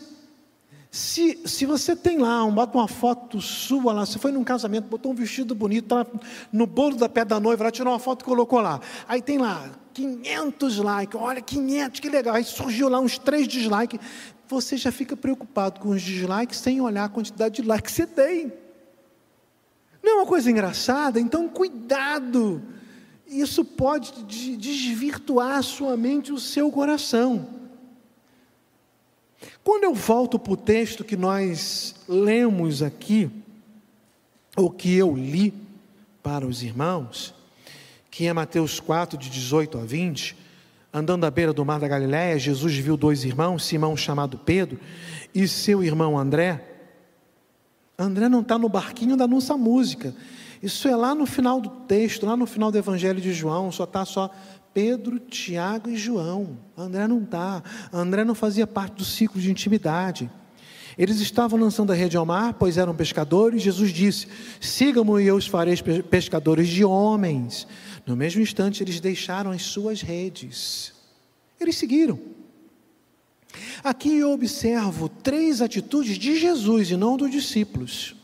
se, 0.90 1.40
se 1.44 1.64
você 1.66 1.94
tem 1.94 2.18
lá, 2.18 2.44
um, 2.44 2.52
bota 2.52 2.76
uma 2.76 2.88
foto 2.88 3.40
sua 3.40 3.92
lá, 3.92 4.04
você 4.04 4.18
foi 4.18 4.32
num 4.32 4.42
casamento, 4.42 4.88
botou 4.88 5.12
um 5.12 5.14
vestido 5.14 5.54
bonito, 5.54 5.86
tá 5.86 6.04
no 6.52 6.66
bolo 6.66 6.96
da 6.96 7.08
pé 7.08 7.24
da 7.24 7.38
noiva, 7.38 7.62
lá 7.62 7.70
tirou 7.70 7.92
uma 7.92 7.98
foto 8.00 8.22
e 8.22 8.24
colocou 8.24 8.60
lá. 8.60 8.80
Aí 9.06 9.22
tem 9.22 9.38
lá 9.38 9.70
500 9.94 10.78
likes, 10.78 11.20
olha 11.20 11.40
500, 11.40 12.00
que 12.00 12.08
legal. 12.08 12.34
Aí 12.34 12.42
surgiu 12.42 12.88
lá 12.88 12.98
uns 12.98 13.18
três 13.18 13.46
dislikes. 13.46 14.00
Você 14.48 14.76
já 14.76 14.90
fica 14.90 15.16
preocupado 15.16 15.78
com 15.78 15.90
os 15.90 16.02
dislikes 16.02 16.58
sem 16.58 16.80
olhar 16.80 17.04
a 17.04 17.08
quantidade 17.08 17.62
de 17.62 17.68
likes 17.68 17.92
que 17.92 17.96
você 17.96 18.06
tem. 18.06 18.52
Não 20.02 20.12
é 20.12 20.14
uma 20.16 20.26
coisa 20.26 20.50
engraçada? 20.50 21.20
Então 21.20 21.48
cuidado. 21.48 22.60
Isso 23.28 23.64
pode 23.64 24.24
desvirtuar 24.24 25.58
a 25.58 25.62
sua 25.62 25.96
mente 25.96 26.30
e 26.30 26.32
o 26.32 26.40
seu 26.40 26.68
coração. 26.72 27.59
Quando 29.62 29.84
eu 29.84 29.94
volto 29.94 30.38
para 30.38 30.52
o 30.52 30.56
texto 30.56 31.04
que 31.04 31.16
nós 31.16 31.94
lemos 32.08 32.82
aqui, 32.82 33.30
ou 34.56 34.70
que 34.70 34.94
eu 34.94 35.14
li 35.14 35.54
para 36.22 36.46
os 36.46 36.62
irmãos, 36.62 37.34
que 38.10 38.26
é 38.26 38.32
Mateus 38.32 38.80
4, 38.80 39.16
de 39.18 39.30
18 39.30 39.78
a 39.78 39.82
20, 39.82 40.36
andando 40.92 41.24
à 41.24 41.30
beira 41.30 41.52
do 41.52 41.64
mar 41.64 41.78
da 41.78 41.88
Galiléia, 41.88 42.38
Jesus 42.38 42.74
viu 42.76 42.96
dois 42.96 43.24
irmãos, 43.24 43.64
Simão 43.64 43.96
chamado 43.96 44.36
Pedro 44.38 44.78
e 45.34 45.46
seu 45.46 45.82
irmão 45.82 46.18
André. 46.18 46.64
André 47.98 48.28
não 48.28 48.40
está 48.40 48.58
no 48.58 48.68
barquinho 48.68 49.16
da 49.16 49.26
nossa 49.26 49.56
música. 49.56 50.14
Isso 50.62 50.88
é 50.88 50.96
lá 50.96 51.14
no 51.14 51.24
final 51.24 51.60
do 51.60 51.70
texto, 51.70 52.26
lá 52.26 52.36
no 52.36 52.46
final 52.46 52.70
do 52.70 52.76
Evangelho 52.76 53.20
de 53.20 53.32
João, 53.32 53.70
só 53.72 53.84
está 53.84 54.04
só 54.04 54.30
Pedro, 54.72 55.18
Tiago 55.18 55.90
e 55.90 55.96
João. 55.96 56.58
André 56.76 57.06
não 57.08 57.22
está. 57.22 57.62
André 57.92 58.24
não 58.24 58.34
fazia 58.34 58.66
parte 58.66 58.94
do 58.94 59.04
ciclo 59.04 59.40
de 59.40 59.50
intimidade. 59.50 60.30
Eles 60.98 61.20
estavam 61.20 61.58
lançando 61.58 61.92
a 61.92 61.94
rede 61.94 62.16
ao 62.16 62.26
mar, 62.26 62.54
pois 62.54 62.76
eram 62.76 62.94
pescadores. 62.94 63.62
Jesus 63.62 63.90
disse: 63.92 64.26
Sigam-me 64.60 65.22
e 65.22 65.26
eu 65.26 65.36
os 65.36 65.46
farei 65.46 65.74
pescadores 66.02 66.68
de 66.68 66.84
homens. 66.84 67.66
No 68.06 68.16
mesmo 68.16 68.42
instante, 68.42 68.82
eles 68.82 69.00
deixaram 69.00 69.50
as 69.50 69.62
suas 69.62 70.02
redes. 70.02 70.92
Eles 71.58 71.76
seguiram. 71.76 72.18
Aqui 73.82 74.18
eu 74.18 74.30
observo 74.30 75.08
três 75.08 75.60
atitudes 75.60 76.16
de 76.18 76.38
Jesus 76.38 76.90
e 76.90 76.96
não 76.96 77.16
dos 77.16 77.30
discípulos. 77.30 78.14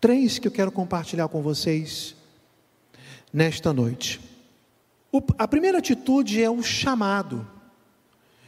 Três 0.00 0.38
que 0.38 0.48
eu 0.48 0.52
quero 0.52 0.70
compartilhar 0.70 1.28
com 1.28 1.42
vocês 1.42 2.14
nesta 3.32 3.72
noite. 3.72 4.20
A 5.38 5.46
primeira 5.46 5.78
atitude 5.78 6.42
é 6.42 6.50
o 6.50 6.62
chamado. 6.62 7.46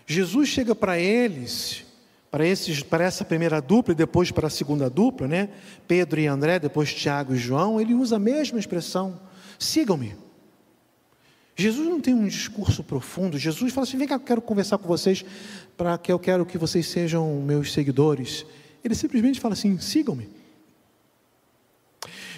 Jesus 0.06 0.48
chega 0.48 0.74
para 0.74 0.98
eles, 0.98 1.84
para, 2.30 2.44
para 2.88 3.04
essa 3.04 3.24
primeira 3.24 3.60
dupla 3.60 3.92
e 3.92 3.96
depois 3.96 4.30
para 4.30 4.46
a 4.46 4.50
segunda 4.50 4.88
dupla, 4.88 5.28
né? 5.28 5.48
Pedro 5.86 6.20
e 6.20 6.26
André, 6.26 6.58
depois 6.58 6.92
Tiago 6.92 7.34
e 7.34 7.38
João, 7.38 7.80
ele 7.80 7.94
usa 7.94 8.16
a 8.16 8.20
mesma 8.20 8.58
expressão: 8.58 9.20
sigam-me. 9.58 10.16
Jesus 11.54 11.88
não 11.88 12.00
tem 12.00 12.14
um 12.14 12.26
discurso 12.26 12.84
profundo. 12.84 13.38
Jesus 13.38 13.72
fala 13.72 13.86
assim: 13.86 13.96
vem 13.96 14.08
cá, 14.08 14.16
eu 14.16 14.20
quero 14.20 14.42
conversar 14.42 14.78
com 14.78 14.86
vocês, 14.86 15.24
para 15.76 15.96
que 15.98 16.12
eu 16.12 16.18
quero 16.18 16.44
que 16.44 16.58
vocês 16.58 16.86
sejam 16.86 17.40
meus 17.42 17.72
seguidores. 17.72 18.44
Ele 18.84 18.94
simplesmente 18.94 19.40
fala 19.40 19.54
assim: 19.54 19.78
sigam-me. 19.78 20.28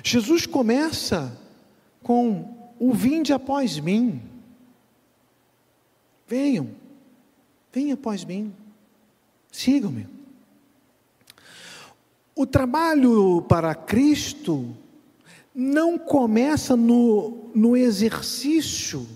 Jesus 0.03 0.47
começa 0.47 1.37
com 2.03 2.58
o 2.79 2.93
vinde 2.93 3.33
após 3.33 3.79
mim. 3.79 4.21
Venham, 6.27 6.71
venham 7.73 7.95
após 7.95 8.25
mim, 8.25 8.53
sigam-me. 9.51 10.07
O 12.37 12.47
trabalho 12.47 13.43
para 13.49 13.75
Cristo 13.75 14.77
não 15.55 15.99
começa 15.99 16.77
no, 16.77 17.51
no 17.55 17.77
exercício 17.77 19.09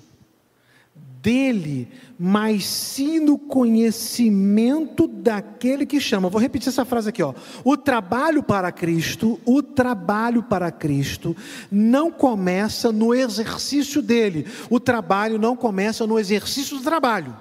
dele, 1.22 1.88
mas 2.18 2.66
sim 2.66 3.20
no 3.20 3.38
conhecimento 3.38 5.06
daquele 5.06 5.87
que 5.87 6.00
chama. 6.00 6.28
Vou 6.28 6.40
repetir 6.40 6.68
essa 6.68 6.85
frase 6.85 7.11
aqui, 7.11 7.22
ó. 7.22 7.32
O 7.64 7.76
trabalho 7.76 8.42
para 8.42 8.72
Cristo, 8.72 9.40
o 9.46 9.62
trabalho 9.62 10.42
para 10.42 10.72
Cristo 10.72 11.37
não 11.70 12.11
começa 12.11 12.90
no 12.90 13.14
exercício 13.14 14.02
dele. 14.02 14.46
O 14.68 14.80
trabalho 14.80 15.38
não 15.38 15.54
começa 15.54 16.04
no 16.06 16.18
exercício 16.18 16.76
do 16.76 16.82
trabalho. 16.82 17.37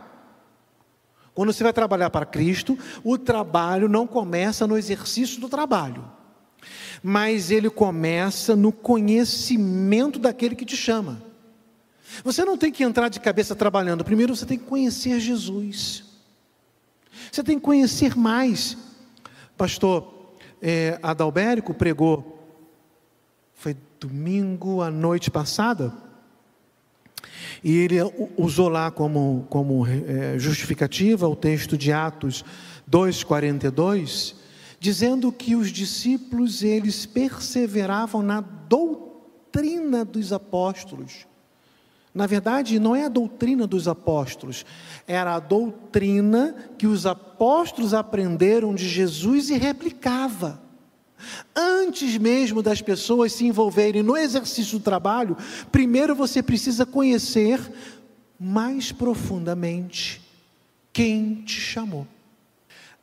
Quando 1.34 1.52
você 1.52 1.64
vai 1.64 1.74
trabalhar 1.74 2.12
para 2.12 2.26
Cristo, 2.26 2.78
o 3.04 3.18
trabalho 3.18 3.90
não 3.90 4.06
começa 4.06 4.68
no 4.68 4.78
exercício 4.78 5.42
do 5.42 5.50
trabalho. 5.50 6.04
Mas 7.02 7.50
ele 7.50 7.70
começa 7.70 8.56
no 8.56 8.72
conhecimento 8.72 10.20
daquele 10.20 10.56
que 10.56 10.66
te 10.66 10.78
chama. 10.78 11.31
Você 12.24 12.44
não 12.44 12.58
tem 12.58 12.72
que 12.72 12.84
entrar 12.84 13.10
de 13.10 13.20
cabeça 13.20 13.56
trabalhando, 13.56 14.04
primeiro 14.04 14.36
você 14.36 14.46
tem 14.46 14.58
que 14.58 14.66
conhecer 14.66 15.20
Jesus. 15.20 16.04
Você 17.32 17.44
tem 17.44 17.58
que 17.58 17.66
conhecer 17.66 18.18
mais. 18.18 18.78
Pastor 19.58 20.36
é, 20.62 21.00
Adalbérico 21.02 21.74
pregou, 21.74 22.48
foi 23.54 23.76
domingo 24.00 24.82
à 24.82 24.90
noite 24.90 25.30
passada, 25.32 25.94
e 27.64 27.78
ele 27.78 27.98
usou 28.38 28.70
lá 28.70 28.90
como, 28.90 29.46
como 29.50 29.86
é, 29.86 30.38
justificativa 30.38 31.28
o 31.28 31.36
texto 31.36 31.78
de 31.78 31.92
Atos 31.92 32.44
2,42, 32.90 34.36
dizendo 34.80 35.32
que 35.32 35.56
os 35.56 35.72
discípulos 35.72 36.64
eles 36.64 37.06
perseveravam 37.06 38.22
na 38.22 38.42
doutrina 38.42 40.04
dos 40.04 40.34
apóstolos. 40.34 41.28
Na 42.14 42.28
verdade, 42.28 42.78
não 42.78 42.94
é 42.96 43.06
a 43.06 43.10
doutrina 43.10 43.66
dos 43.66 43.88
apóstolos, 43.88 44.66
era 45.08 45.36
a 45.36 45.40
doutrina 45.40 46.56
que 46.78 46.86
os 46.86 47.06
apóstolos 47.06 47.94
aprenderam 47.94 48.76
de 48.76 48.88
Jesus 48.88 49.50
e 49.50 49.58
replicava. 49.58 50.62
Antes 51.56 52.18
mesmo 52.18 52.62
das 52.62 52.82
pessoas 52.82 53.32
se 53.32 53.46
envolverem 53.46 54.04
no 54.04 54.18
exercício 54.18 54.78
do 54.78 54.84
trabalho, 54.84 55.38
primeiro 55.72 56.14
você 56.14 56.44
precisa 56.44 56.86
conhecer 56.86 57.60
mais 58.38 58.92
profundamente 58.92 60.22
quem 60.92 61.36
te 61.36 61.62
chamou. 61.62 62.06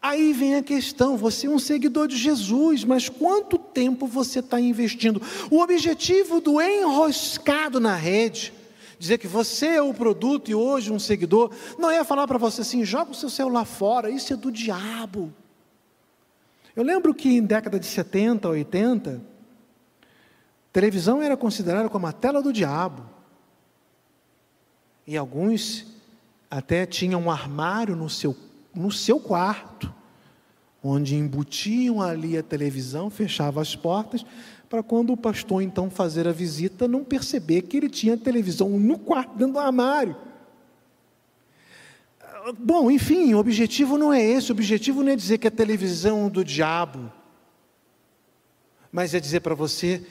Aí 0.03 0.33
vem 0.33 0.57
a 0.57 0.63
questão: 0.63 1.17
você 1.17 1.47
é 1.47 1.51
um 1.51 1.59
seguidor 1.59 2.09
de 2.09 2.17
Jesus, 2.17 2.85
mas 2.85 3.09
quanto 3.09 3.57
tempo 3.57 4.07
você 4.07 4.41
está 4.41 4.61
investindo? 4.61 5.23
O 5.51 5.61
objetivo 5.61 6.41
do 6.41 6.61
enroscado 6.61 7.81
na 7.81 7.95
rede 7.95 8.53
dizer 8.99 9.19
que 9.19 9.29
você 9.29 9.67
é 9.67 9.83
o 9.83 9.95
produto 9.95 10.51
e 10.51 10.55
hoje 10.55 10.93
um 10.93 10.99
seguidor, 10.99 11.53
não 11.79 11.91
é 11.91 12.03
falar 12.03 12.27
para 12.27 12.39
você 12.39 12.63
assim, 12.63 12.85
joga 12.85 13.13
o 13.13 13.15
seu 13.15 13.31
celular 13.31 13.65
fora, 13.65 14.11
isso 14.11 14.33
é 14.33 14.37
do 14.37 14.51
diabo. 14.51 15.33
Eu 16.75 16.83
lembro 16.83 17.15
que 17.15 17.29
em 17.29 17.43
década 17.43 17.79
de 17.79 17.87
70, 17.87 18.49
80, 18.49 19.21
televisão 20.73 21.23
era 21.23 21.37
considerada 21.37 21.89
como 21.89 22.07
a 22.07 22.13
tela 22.13 22.43
do 22.43 22.53
diabo. 22.53 23.03
E 25.07 25.17
alguns 25.17 25.87
até 26.51 26.87
tinha 26.87 27.19
um 27.19 27.31
armário 27.31 27.97
no 27.97 28.09
seu, 28.09 28.37
no 28.75 28.91
seu 28.91 29.19
quarto, 29.19 29.93
onde 30.83 31.17
embutiam 31.17 32.01
ali 32.01 32.37
a 32.37 32.43
televisão, 32.43 33.11
fechava 33.11 33.61
as 33.61 33.75
portas, 33.75 34.25
para 34.69 34.83
quando 34.83 35.13
o 35.13 35.17
pastor 35.17 35.63
então 35.63 35.91
fazer 35.91 36.29
a 36.29 36.33
visita 36.33 36.87
não 36.87 37.03
perceber 37.03 37.63
que 37.63 37.77
ele 37.77 37.89
tinha 37.89 38.17
televisão 38.17 38.69
no 38.71 38.99
quarto, 38.99 39.37
dentro 39.37 39.55
do 39.55 39.59
armário. 39.59 40.17
Bom, 42.59 42.91
enfim, 42.91 43.35
o 43.35 43.39
objetivo 43.39 43.99
não 43.99 44.13
é 44.13 44.23
esse, 44.23 44.51
o 44.51 44.55
objetivo 44.55 45.03
não 45.03 45.13
é 45.13 45.17
dizer 45.17 45.39
que 45.39 45.49
a 45.49 45.51
televisão 45.51 46.31
do 46.31 46.45
diabo, 46.45 47.13
mas 48.93 49.15
é 49.15 49.21
dizer 49.21 49.41
para 49.41 49.55
você 49.55 50.07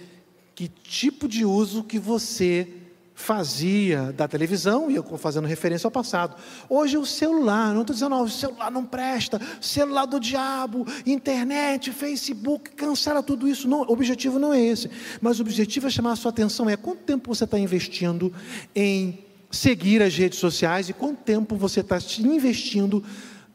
que 0.53 0.67
tipo 0.67 1.27
de 1.27 1.45
uso 1.45 1.83
que 1.83 1.99
você 1.99 2.76
fazia 3.17 4.13
da 4.13 4.27
televisão, 4.27 4.91
e 4.91 4.95
eu 4.95 5.01
estou 5.01 5.17
fazendo 5.17 5.47
referência 5.47 5.87
ao 5.87 5.91
passado. 5.91 6.35
Hoje 6.69 6.99
o 6.99 7.05
celular, 7.05 7.73
não 7.73 7.81
estou 7.81 7.95
dizendo, 7.95 8.15
oh, 8.15 8.21
o 8.21 8.29
celular 8.29 8.69
não 8.69 8.85
presta, 8.85 9.41
celular 9.59 10.05
do 10.05 10.19
diabo, 10.19 10.85
internet, 11.03 11.91
Facebook, 11.91 12.69
cancela 12.75 13.23
tudo 13.23 13.47
isso. 13.47 13.67
Não, 13.67 13.81
o 13.81 13.91
objetivo 13.91 14.37
não 14.37 14.53
é 14.53 14.61
esse. 14.61 14.91
Mas 15.19 15.39
o 15.39 15.41
objetivo 15.41 15.87
é 15.87 15.89
chamar 15.89 16.11
a 16.11 16.15
sua 16.15 16.29
atenção, 16.29 16.69
é 16.69 16.77
quanto 16.77 16.99
tempo 16.99 17.33
você 17.33 17.45
está 17.45 17.57
investindo 17.57 18.31
em 18.75 19.25
seguir 19.49 20.03
as 20.03 20.15
redes 20.15 20.37
sociais 20.37 20.87
e 20.87 20.93
quanto 20.93 21.17
tempo 21.23 21.55
você 21.55 21.79
está 21.79 21.97
investindo 22.19 23.03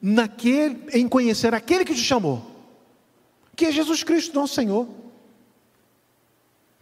naquele, 0.03 0.87
em 0.93 1.07
conhecer 1.07 1.55
aquele 1.55 1.85
que 1.85 1.95
te 1.95 2.03
chamou, 2.03 2.45
que 3.55 3.67
é 3.67 3.71
Jesus 3.71 4.03
Cristo, 4.03 4.35
nosso 4.35 4.55
Senhor. 4.55 4.89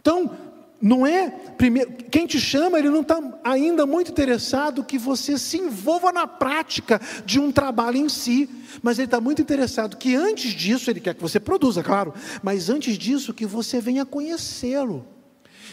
Então, 0.01 0.50
não 0.81 1.05
é 1.05 1.29
primeiro, 1.29 1.91
quem 2.09 2.25
te 2.25 2.39
chama, 2.39 2.79
ele 2.79 2.89
não 2.89 3.01
está 3.01 3.21
ainda 3.43 3.85
muito 3.85 4.11
interessado 4.11 4.83
que 4.83 4.97
você 4.97 5.37
se 5.37 5.57
envolva 5.57 6.11
na 6.11 6.25
prática 6.25 6.99
de 7.23 7.39
um 7.39 7.51
trabalho 7.51 7.97
em 7.97 8.09
si, 8.09 8.49
mas 8.81 8.97
ele 8.97 9.05
está 9.05 9.21
muito 9.21 9.41
interessado 9.41 9.95
que 9.95 10.15
antes 10.15 10.53
disso, 10.53 10.89
ele 10.89 10.99
quer 10.99 11.13
que 11.13 11.21
você 11.21 11.39
produza, 11.39 11.83
claro, 11.83 12.13
mas 12.41 12.69
antes 12.69 12.97
disso, 12.97 13.33
que 13.33 13.45
você 13.45 13.79
venha 13.79 14.05
conhecê-lo. 14.05 15.05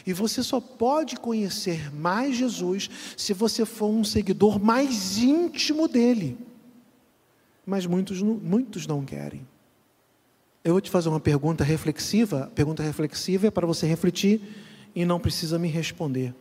E 0.07 0.13
você 0.13 0.43
só 0.43 0.61
pode 0.61 1.17
conhecer 1.17 1.95
mais 1.95 2.37
Jesus 2.37 2.89
se 3.17 3.33
você 3.33 3.65
for 3.65 3.89
um 3.89 4.05
seguidor 4.05 4.63
mais 4.63 5.19
íntimo 5.19 5.89
dele. 5.89 6.39
Mas 7.67 7.85
muitos, 7.85 8.23
muitos 8.23 8.87
não 8.87 9.05
querem. 9.05 9.47
Eu 10.65 10.73
vou 10.73 10.81
te 10.81 10.91
fazer 10.91 11.09
uma 11.09 11.21
pergunta 11.21 11.63
reflexiva. 11.65 12.51
Pergunta 12.55 12.83
reflexiva 12.83 13.47
é 13.47 13.51
para 13.51 13.67
você 13.67 13.87
refletir 13.87 14.41
e 14.99 15.05
não 15.05 15.21
precisa 15.21 15.61
me 15.61 15.69
responder. 15.69 16.35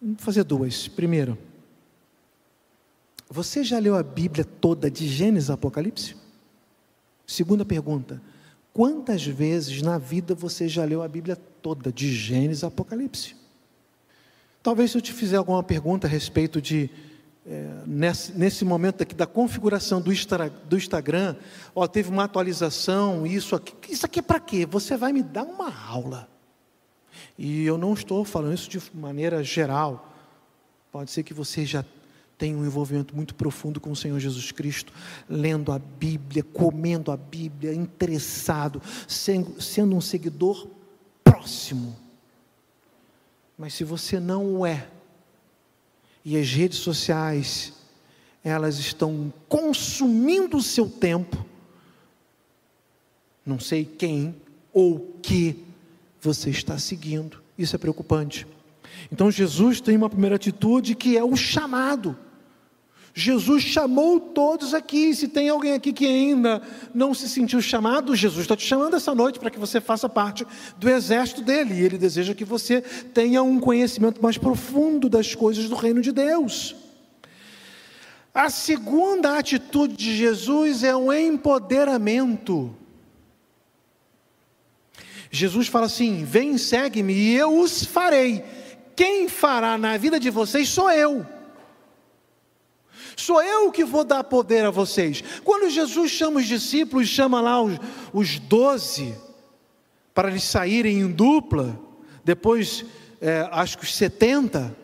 Vou 0.00 0.16
fazer 0.18 0.42
duas. 0.42 0.88
Primeiro, 0.88 1.38
você 3.30 3.62
já 3.62 3.78
leu 3.78 3.94
a 3.94 4.02
Bíblia 4.02 4.44
toda 4.44 4.90
de 4.90 5.06
Gênesis 5.06 5.50
a 5.50 5.54
Apocalipse? 5.54 6.16
Segunda 7.24 7.64
pergunta, 7.64 8.20
quantas 8.72 9.24
vezes 9.24 9.82
na 9.82 9.98
vida 9.98 10.34
você 10.34 10.66
já 10.66 10.84
leu 10.84 11.00
a 11.00 11.06
Bíblia 11.06 11.36
toda, 11.36 11.92
de 11.92 12.12
Gênesis 12.12 12.64
a 12.64 12.66
Apocalipse? 12.66 13.36
Talvez 14.64 14.90
se 14.90 14.98
eu 14.98 15.00
te 15.00 15.12
fizer 15.12 15.36
alguma 15.36 15.62
pergunta 15.62 16.08
a 16.08 16.10
respeito 16.10 16.60
de, 16.60 16.90
é, 17.46 17.70
nesse, 17.86 18.32
nesse, 18.32 18.64
momento 18.64 19.04
aqui 19.04 19.14
da 19.14 19.28
configuração 19.28 20.00
do, 20.00 20.10
do 20.68 20.76
Instagram, 20.76 21.36
ó, 21.72 21.86
teve 21.86 22.10
uma 22.10 22.24
atualização, 22.24 23.24
isso 23.24 23.54
aqui, 23.54 23.92
isso 23.92 24.04
aqui 24.04 24.18
é 24.18 24.22
para 24.22 24.40
quê? 24.40 24.66
Você 24.66 24.96
vai 24.96 25.12
me 25.12 25.22
dar 25.22 25.44
uma 25.44 25.72
aula. 25.72 26.31
E 27.38 27.64
eu 27.64 27.78
não 27.78 27.94
estou 27.94 28.24
falando 28.24 28.54
isso 28.54 28.68
de 28.68 28.80
maneira 28.94 29.42
geral. 29.42 30.12
Pode 30.90 31.10
ser 31.10 31.22
que 31.22 31.32
você 31.32 31.64
já 31.64 31.84
tenha 32.36 32.56
um 32.56 32.66
envolvimento 32.66 33.14
muito 33.14 33.34
profundo 33.34 33.80
com 33.80 33.92
o 33.92 33.96
Senhor 33.96 34.18
Jesus 34.18 34.50
Cristo, 34.50 34.92
lendo 35.28 35.70
a 35.70 35.78
Bíblia, 35.78 36.42
comendo 36.42 37.12
a 37.12 37.16
Bíblia, 37.16 37.72
interessado, 37.72 38.82
sendo 39.06 39.94
um 39.94 40.00
seguidor 40.00 40.66
próximo. 41.22 41.96
Mas 43.56 43.74
se 43.74 43.84
você 43.84 44.18
não 44.18 44.58
o 44.58 44.66
é, 44.66 44.88
e 46.24 46.36
as 46.36 46.50
redes 46.50 46.78
sociais, 46.78 47.72
elas 48.42 48.78
estão 48.78 49.32
consumindo 49.48 50.56
o 50.56 50.62
seu 50.62 50.88
tempo, 50.88 51.46
não 53.46 53.58
sei 53.60 53.84
quem 53.84 54.34
ou 54.72 55.16
que 55.22 55.64
você 56.22 56.50
está 56.50 56.78
seguindo. 56.78 57.42
Isso 57.58 57.74
é 57.74 57.78
preocupante. 57.78 58.46
Então 59.10 59.30
Jesus 59.30 59.80
tem 59.80 59.96
uma 59.96 60.08
primeira 60.08 60.36
atitude 60.36 60.94
que 60.94 61.16
é 61.18 61.24
o 61.24 61.36
chamado. 61.36 62.16
Jesus 63.12 63.64
chamou 63.64 64.18
todos 64.20 64.72
aqui. 64.72 65.14
Se 65.14 65.28
tem 65.28 65.48
alguém 65.48 65.74
aqui 65.74 65.92
que 65.92 66.06
ainda 66.06 66.62
não 66.94 67.12
se 67.12 67.28
sentiu 67.28 67.60
chamado, 67.60 68.14
Jesus 68.14 68.42
está 68.42 68.56
te 68.56 68.64
chamando 68.64 68.96
essa 68.96 69.14
noite 69.14 69.38
para 69.38 69.50
que 69.50 69.58
você 69.58 69.80
faça 69.80 70.08
parte 70.08 70.46
do 70.78 70.88
exército 70.88 71.42
dele. 71.42 71.74
E 71.74 71.82
ele 71.82 71.98
deseja 71.98 72.34
que 72.34 72.44
você 72.44 72.80
tenha 72.80 73.42
um 73.42 73.58
conhecimento 73.58 74.22
mais 74.22 74.38
profundo 74.38 75.08
das 75.08 75.34
coisas 75.34 75.68
do 75.68 75.74
reino 75.74 76.00
de 76.00 76.12
Deus. 76.12 76.76
A 78.32 78.48
segunda 78.48 79.36
atitude 79.36 79.94
de 79.94 80.16
Jesus 80.16 80.84
é 80.84 80.96
um 80.96 81.12
empoderamento. 81.12 82.74
Jesus 85.34 85.66
fala 85.66 85.86
assim: 85.86 86.24
Vem, 86.24 86.58
segue-me 86.58 87.14
e 87.14 87.34
eu 87.34 87.58
os 87.58 87.84
farei. 87.84 88.44
Quem 88.94 89.28
fará 89.28 89.78
na 89.78 89.96
vida 89.96 90.20
de 90.20 90.28
vocês 90.28 90.68
sou 90.68 90.90
eu. 90.90 91.26
Sou 93.16 93.42
eu 93.42 93.72
que 93.72 93.82
vou 93.84 94.04
dar 94.04 94.24
poder 94.24 94.66
a 94.66 94.70
vocês. 94.70 95.24
Quando 95.42 95.70
Jesus 95.70 96.10
chama 96.10 96.40
os 96.40 96.46
discípulos, 96.46 97.08
chama 97.08 97.40
lá 97.40 97.62
os, 97.62 97.78
os 98.12 98.38
doze, 98.38 99.14
para 100.14 100.28
eles 100.30 100.44
saírem 100.44 101.00
em 101.00 101.10
dupla, 101.10 101.78
depois, 102.22 102.84
é, 103.20 103.48
acho 103.50 103.78
que 103.78 103.84
os 103.84 103.94
setenta, 103.94 104.76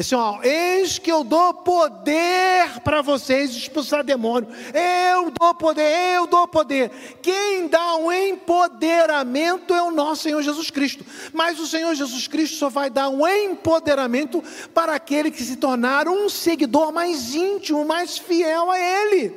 assim, 0.00 0.14
ó, 0.14 0.42
eis 0.42 0.98
que 0.98 1.10
eu 1.10 1.24
dou 1.24 1.54
poder 1.54 2.80
para 2.84 3.00
vocês 3.00 3.50
expulsar 3.56 4.04
demônio. 4.04 4.46
Eu 4.74 5.30
dou 5.30 5.54
poder, 5.54 6.16
eu 6.16 6.26
dou 6.26 6.46
poder. 6.46 6.90
Quem 7.22 7.66
dá 7.66 7.96
um 7.96 8.12
empoderamento 8.12 9.72
é 9.72 9.82
o 9.82 9.90
nosso 9.90 10.24
Senhor 10.24 10.42
Jesus 10.42 10.70
Cristo. 10.70 11.02
Mas 11.32 11.58
o 11.58 11.66
Senhor 11.66 11.94
Jesus 11.94 12.28
Cristo 12.28 12.58
só 12.58 12.68
vai 12.68 12.90
dar 12.90 13.08
um 13.08 13.26
empoderamento 13.26 14.44
para 14.74 14.94
aquele 14.94 15.30
que 15.30 15.42
se 15.42 15.56
tornar 15.56 16.08
um 16.08 16.28
seguidor 16.28 16.92
mais 16.92 17.34
íntimo, 17.34 17.82
mais 17.82 18.18
fiel 18.18 18.70
a 18.70 18.78
Ele. 18.78 19.34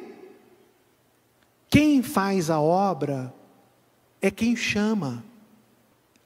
Quem 1.70 2.02
faz 2.02 2.50
a 2.50 2.60
obra 2.60 3.34
é 4.22 4.30
quem 4.30 4.58
chama 4.58 5.24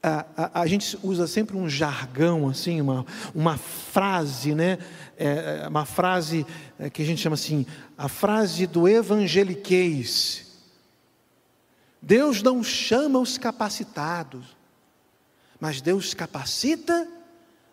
a, 0.03 0.25
a, 0.35 0.61
a, 0.61 0.67
gente 0.67 0.99
usa 1.01 1.25
sempre 1.27 1.55
um 1.55 1.69
jargão, 1.69 2.49
assim, 2.49 2.81
uma, 2.81 3.05
uma 3.33 3.57
frase, 3.57 4.53
né? 4.53 4.77
É, 5.17 5.61
é, 5.63 5.67
uma 5.69 5.85
frase 5.85 6.45
é, 6.77 6.89
que 6.89 7.01
a 7.01 7.05
gente 7.05 7.21
chama 7.21 7.35
assim, 7.35 7.65
a 7.97 8.09
frase 8.09 8.67
do 8.67 8.85
evangeliquez. 8.85 10.45
Deus 12.01 12.43
não 12.43 12.61
chama 12.61 13.17
os 13.17 13.37
capacitados, 13.37 14.57
mas 15.57 15.79
Deus 15.79 16.13
capacita 16.13 17.07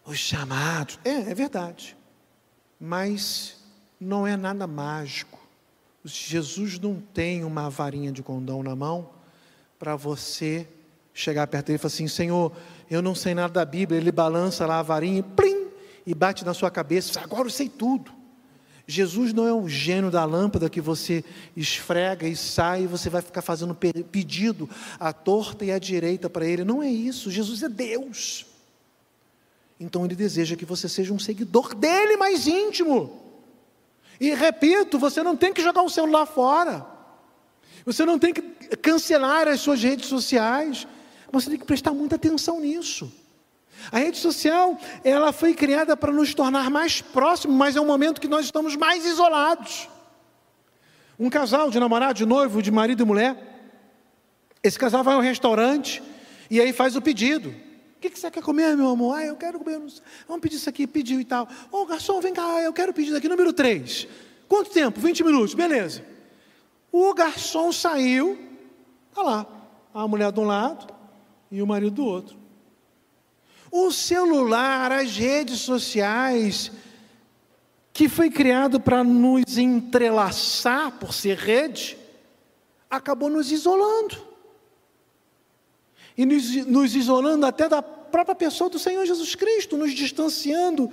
os 0.06 0.18
chamados. 0.18 1.00
É, 1.04 1.30
é 1.32 1.34
verdade. 1.34 1.96
Mas 2.78 3.56
não 3.98 4.24
é 4.24 4.36
nada 4.36 4.68
mágico. 4.68 5.40
Jesus 6.04 6.78
não 6.78 7.00
tem 7.00 7.42
uma 7.42 7.68
varinha 7.68 8.12
de 8.12 8.22
condão 8.22 8.62
na 8.62 8.76
mão 8.76 9.10
para 9.80 9.96
você 9.96 10.68
chegar 11.20 11.46
perto 11.46 11.66
dele 11.66 11.76
e 11.76 11.78
falar 11.78 11.92
assim: 11.92 12.08
Senhor, 12.08 12.52
eu 12.90 13.00
não 13.02 13.14
sei 13.14 13.34
nada 13.34 13.52
da 13.52 13.64
Bíblia. 13.64 14.00
Ele 14.00 14.12
balança 14.12 14.66
lá 14.66 14.78
a 14.78 14.82
varinha, 14.82 15.22
plim, 15.22 15.66
e 16.06 16.14
bate 16.14 16.44
na 16.44 16.54
sua 16.54 16.70
cabeça. 16.70 17.20
Agora 17.20 17.46
eu 17.46 17.50
sei 17.50 17.68
tudo. 17.68 18.12
Jesus 18.86 19.32
não 19.32 19.46
é 19.46 19.54
um 19.54 19.68
gênio 19.68 20.10
da 20.10 20.24
lâmpada 20.24 20.68
que 20.68 20.80
você 20.80 21.24
esfrega 21.56 22.26
e 22.26 22.34
sai 22.34 22.82
e 22.82 22.86
você 22.88 23.08
vai 23.08 23.22
ficar 23.22 23.40
fazendo 23.40 23.72
pedido 23.74 24.68
à 24.98 25.12
torta 25.12 25.64
e 25.64 25.70
à 25.70 25.78
direita 25.78 26.28
para 26.28 26.44
ele. 26.44 26.64
Não 26.64 26.82
é 26.82 26.88
isso. 26.90 27.30
Jesus 27.30 27.62
é 27.62 27.68
Deus. 27.68 28.46
Então 29.78 30.04
ele 30.04 30.16
deseja 30.16 30.56
que 30.56 30.64
você 30.64 30.88
seja 30.88 31.12
um 31.12 31.18
seguidor 31.18 31.74
dele 31.74 32.16
mais 32.16 32.48
íntimo. 32.48 33.18
E 34.20 34.34
repito, 34.34 34.98
você 34.98 35.22
não 35.22 35.36
tem 35.36 35.52
que 35.52 35.62
jogar 35.62 35.82
o 35.82 35.88
celular 35.88 36.26
fora. 36.26 36.84
Você 37.86 38.04
não 38.04 38.18
tem 38.18 38.34
que 38.34 38.42
cancelar 38.76 39.48
as 39.48 39.60
suas 39.60 39.82
redes 39.82 40.06
sociais. 40.06 40.86
Você 41.32 41.50
tem 41.50 41.58
que 41.58 41.64
prestar 41.64 41.92
muita 41.92 42.16
atenção 42.16 42.60
nisso. 42.60 43.10
A 43.90 43.98
rede 43.98 44.18
social, 44.18 44.78
ela 45.04 45.32
foi 45.32 45.54
criada 45.54 45.96
para 45.96 46.12
nos 46.12 46.34
tornar 46.34 46.68
mais 46.70 47.00
próximos, 47.00 47.56
mas 47.56 47.76
é 47.76 47.80
um 47.80 47.86
momento 47.86 48.20
que 48.20 48.28
nós 48.28 48.44
estamos 48.44 48.76
mais 48.76 49.06
isolados. 49.06 49.88
Um 51.18 51.30
casal 51.30 51.70
de 51.70 51.78
namorado, 51.78 52.14
de 52.14 52.26
noivo, 52.26 52.60
de 52.60 52.70
marido 52.70 53.02
e 53.02 53.06
mulher, 53.06 53.36
esse 54.62 54.78
casal 54.78 55.02
vai 55.02 55.14
ao 55.14 55.20
restaurante 55.20 56.02
e 56.50 56.60
aí 56.60 56.72
faz 56.72 56.96
o 56.96 57.02
pedido. 57.02 57.50
O 57.96 58.00
que, 58.00 58.10
que 58.10 58.18
você 58.18 58.30
quer 58.30 58.42
comer, 58.42 58.76
meu 58.76 58.88
amor? 58.88 59.18
Ah, 59.18 59.24
eu 59.24 59.36
quero 59.36 59.58
comer. 59.58 59.78
Vamos 60.26 60.40
pedir 60.40 60.56
isso 60.56 60.68
aqui, 60.68 60.86
pediu 60.86 61.20
e 61.20 61.24
tal. 61.24 61.48
Ô, 61.70 61.82
oh, 61.82 61.86
garçom, 61.86 62.20
vem 62.20 62.32
cá, 62.32 62.60
eu 62.62 62.72
quero 62.72 62.92
pedir 62.92 63.12
daqui, 63.12 63.28
número 63.28 63.52
3. 63.52 64.08
Quanto 64.48 64.70
tempo? 64.70 64.98
20 64.98 65.22
minutos, 65.22 65.54
beleza. 65.54 66.04
O 66.90 67.14
garçom 67.14 67.70
saiu, 67.70 68.38
tá 69.14 69.22
lá, 69.22 69.46
a 69.94 70.08
mulher 70.08 70.32
de 70.32 70.40
um 70.40 70.44
lado 70.44 70.99
e 71.50 71.60
o 71.60 71.66
marido 71.66 71.96
do 71.96 72.04
outro. 72.04 72.36
O 73.70 73.90
celular, 73.92 74.90
as 74.90 75.16
redes 75.16 75.60
sociais, 75.60 76.72
que 77.92 78.08
foi 78.08 78.30
criado 78.30 78.80
para 78.80 79.04
nos 79.04 79.58
entrelaçar 79.58 80.92
por 80.98 81.14
ser 81.14 81.36
rede, 81.36 81.96
acabou 82.90 83.30
nos 83.30 83.52
isolando. 83.52 84.16
E 86.16 86.26
nos, 86.26 86.66
nos 86.66 86.96
isolando 86.96 87.46
até 87.46 87.68
da 87.68 87.80
própria 87.80 88.34
pessoa 88.34 88.68
do 88.68 88.78
Senhor 88.78 89.06
Jesus 89.06 89.34
Cristo, 89.34 89.76
nos 89.76 89.92
distanciando 89.92 90.90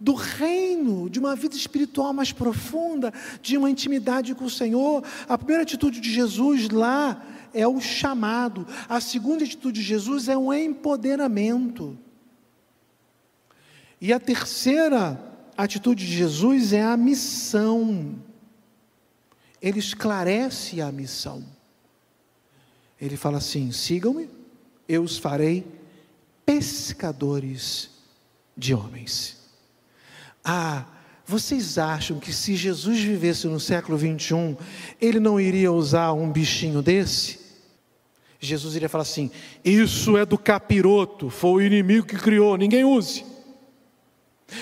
do 0.00 0.14
reino, 0.14 1.08
de 1.08 1.18
uma 1.18 1.36
vida 1.36 1.54
espiritual 1.54 2.12
mais 2.12 2.32
profunda, 2.32 3.12
de 3.40 3.56
uma 3.56 3.70
intimidade 3.70 4.34
com 4.34 4.46
o 4.46 4.50
Senhor. 4.50 5.04
A 5.28 5.36
primeira 5.36 5.62
atitude 5.62 6.00
de 6.00 6.12
Jesus 6.12 6.68
lá 6.70 7.22
é 7.54 7.66
o 7.66 7.80
chamado, 7.80 8.66
a 8.88 9.00
segunda 9.00 9.44
atitude 9.44 9.80
de 9.80 9.86
Jesus 9.86 10.28
é 10.28 10.36
o 10.36 10.52
empoderamento. 10.52 11.96
E 14.00 14.12
a 14.12 14.20
terceira 14.20 15.18
atitude 15.56 16.04
de 16.04 16.12
Jesus 16.12 16.72
é 16.72 16.82
a 16.82 16.96
missão. 16.96 18.16
Ele 19.62 19.78
esclarece 19.78 20.82
a 20.82 20.92
missão. 20.92 21.44
Ele 23.00 23.16
fala 23.16 23.38
assim: 23.38 23.72
sigam-me, 23.72 24.28
eu 24.88 25.02
os 25.02 25.16
farei 25.16 25.66
pescadores 26.44 27.90
de 28.56 28.74
homens. 28.74 29.38
Ah, 30.44 30.84
vocês 31.26 31.78
acham 31.78 32.20
que 32.20 32.32
se 32.32 32.54
Jesus 32.54 33.00
vivesse 33.00 33.46
no 33.46 33.58
século 33.58 33.96
21, 33.96 34.56
ele 35.00 35.18
não 35.18 35.40
iria 35.40 35.72
usar 35.72 36.12
um 36.12 36.30
bichinho 36.30 36.82
desse? 36.82 37.43
Jesus 38.44 38.76
iria 38.76 38.88
falar 38.88 39.02
assim: 39.02 39.30
Isso 39.64 40.16
é 40.16 40.24
do 40.24 40.38
capiroto, 40.38 41.30
foi 41.30 41.64
o 41.64 41.66
inimigo 41.66 42.06
que 42.06 42.16
criou, 42.16 42.56
ninguém 42.56 42.84
use. 42.84 43.24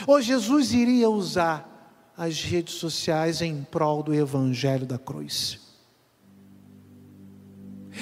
Ou 0.06 0.20
Jesus 0.20 0.72
iria 0.72 1.08
usar 1.10 1.68
as 2.16 2.42
redes 2.42 2.74
sociais 2.74 3.42
em 3.42 3.62
prol 3.64 4.02
do 4.02 4.14
evangelho 4.14 4.86
da 4.86 4.98
cruz. 4.98 5.60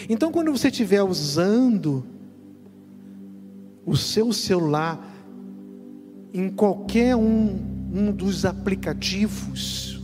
Então, 0.09 0.31
quando 0.31 0.53
você 0.53 0.69
estiver 0.69 1.03
usando 1.03 2.05
o 3.85 3.97
seu 3.97 4.33
celular 4.33 5.05
em 6.33 6.49
qualquer 6.49 7.17
um, 7.17 7.59
um 7.93 8.13
dos 8.13 8.45
aplicativos, 8.45 10.01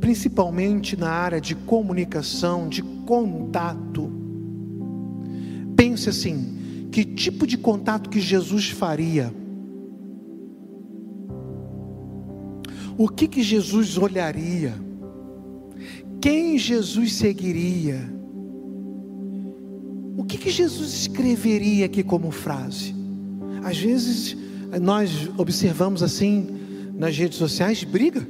principalmente 0.00 0.96
na 0.96 1.10
área 1.10 1.40
de 1.40 1.54
comunicação, 1.54 2.68
de 2.68 2.82
contato, 2.82 4.13
pense 5.76 6.08
assim: 6.08 6.88
que 6.90 7.04
tipo 7.04 7.46
de 7.46 7.58
contato 7.58 8.10
que 8.10 8.20
Jesus 8.20 8.70
faria? 8.70 9.32
O 12.96 13.08
que 13.08 13.26
que 13.26 13.42
Jesus 13.42 13.98
olharia? 13.98 14.74
Quem 16.20 16.56
Jesus 16.56 17.14
seguiria? 17.14 18.00
O 20.16 20.24
que 20.24 20.38
que 20.38 20.50
Jesus 20.50 20.94
escreveria 20.94 21.86
aqui 21.86 22.02
como 22.02 22.30
frase? 22.30 22.94
Às 23.64 23.78
vezes 23.78 24.36
nós 24.80 25.28
observamos 25.36 26.02
assim 26.02 26.46
nas 26.94 27.16
redes 27.16 27.36
sociais 27.36 27.82
briga. 27.82 28.26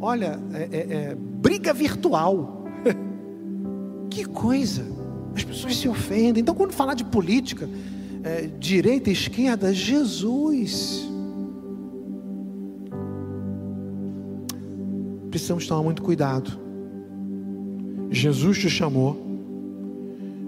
Olha, 0.00 0.38
é, 0.52 0.62
é, 0.62 0.78
é, 0.78 1.14
briga 1.14 1.72
virtual. 1.72 2.65
Que 4.16 4.24
coisa! 4.24 4.82
As 5.34 5.44
pessoas 5.44 5.76
se 5.76 5.86
ofendem. 5.86 6.40
Então, 6.40 6.54
quando 6.54 6.72
falar 6.72 6.94
de 6.94 7.04
política, 7.04 7.68
é, 8.24 8.48
direita, 8.58 9.10
esquerda, 9.10 9.74
Jesus. 9.74 11.06
Precisamos 15.30 15.66
tomar 15.66 15.82
muito 15.82 16.02
cuidado. 16.02 16.58
Jesus 18.10 18.58
te 18.58 18.70
chamou, 18.70 19.20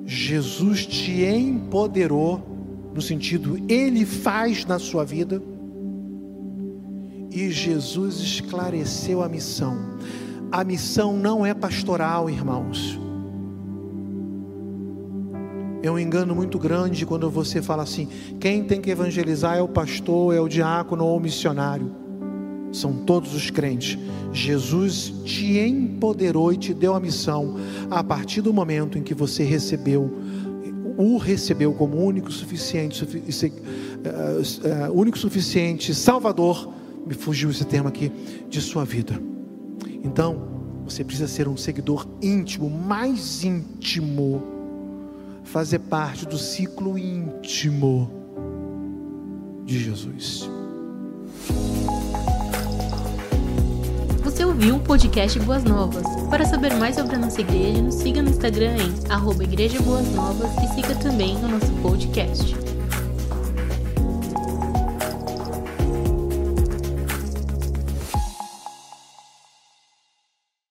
Jesus 0.06 0.86
te 0.86 1.22
empoderou, 1.24 2.40
no 2.94 3.02
sentido, 3.02 3.58
Ele 3.68 4.06
faz 4.06 4.64
na 4.64 4.78
sua 4.78 5.04
vida, 5.04 5.42
e 7.30 7.50
Jesus 7.50 8.20
esclareceu 8.20 9.22
a 9.22 9.28
missão. 9.28 9.76
A 10.50 10.64
missão 10.64 11.14
não 11.14 11.44
é 11.44 11.52
pastoral, 11.52 12.30
irmãos. 12.30 12.98
É 15.82 15.90
um 15.90 15.98
engano 15.98 16.34
muito 16.34 16.58
grande 16.58 17.06
quando 17.06 17.30
você 17.30 17.62
fala 17.62 17.84
assim: 17.84 18.08
quem 18.40 18.64
tem 18.64 18.80
que 18.80 18.90
evangelizar 18.90 19.56
é 19.56 19.62
o 19.62 19.68
pastor, 19.68 20.34
é 20.34 20.40
o 20.40 20.48
diácono 20.48 21.04
ou 21.04 21.16
o 21.16 21.20
missionário. 21.20 21.90
São 22.72 22.92
todos 22.92 23.34
os 23.34 23.48
crentes. 23.48 23.98
Jesus 24.32 25.12
te 25.24 25.58
empoderou 25.58 26.52
e 26.52 26.56
te 26.56 26.74
deu 26.74 26.94
a 26.94 27.00
missão 27.00 27.56
a 27.90 28.02
partir 28.04 28.42
do 28.42 28.52
momento 28.52 28.98
em 28.98 29.02
que 29.02 29.14
você 29.14 29.42
recebeu, 29.42 30.12
o 30.98 31.16
recebeu 31.16 31.72
como 31.72 31.96
único 31.96 32.30
suficiente, 32.30 33.04
uh, 33.04 33.08
uh, 33.08 34.92
único 34.92 35.16
suficiente 35.16 35.94
Salvador. 35.94 36.74
Me 37.06 37.14
fugiu 37.14 37.50
esse 37.50 37.64
termo 37.64 37.88
aqui 37.88 38.12
de 38.50 38.60
sua 38.60 38.84
vida. 38.84 39.18
Então, 40.04 40.46
você 40.84 41.02
precisa 41.02 41.28
ser 41.28 41.48
um 41.48 41.56
seguidor 41.56 42.06
íntimo, 42.20 42.68
mais 42.68 43.44
íntimo 43.44 44.57
fazer 45.48 45.78
parte 45.78 46.26
do 46.26 46.36
ciclo 46.36 46.98
íntimo 46.98 48.10
de 49.64 49.78
Jesus. 49.82 50.48
Você 54.22 54.44
ouviu 54.44 54.76
o 54.76 54.80
podcast 54.80 55.38
Boas 55.40 55.64
Novas. 55.64 56.04
Para 56.28 56.44
saber 56.44 56.74
mais 56.74 56.96
sobre 56.96 57.16
a 57.16 57.18
nossa 57.18 57.40
igreja, 57.40 57.80
nos 57.80 57.94
siga 57.94 58.22
no 58.22 58.28
Instagram 58.28 58.76
em 58.76 59.10
arroba 59.10 59.42
Igreja 59.42 59.80
Boas 59.80 60.06
Novas 60.14 60.50
e 60.62 60.74
siga 60.74 60.94
também 60.96 61.36
o 61.36 61.48
nosso 61.48 61.72
podcast. 61.82 62.67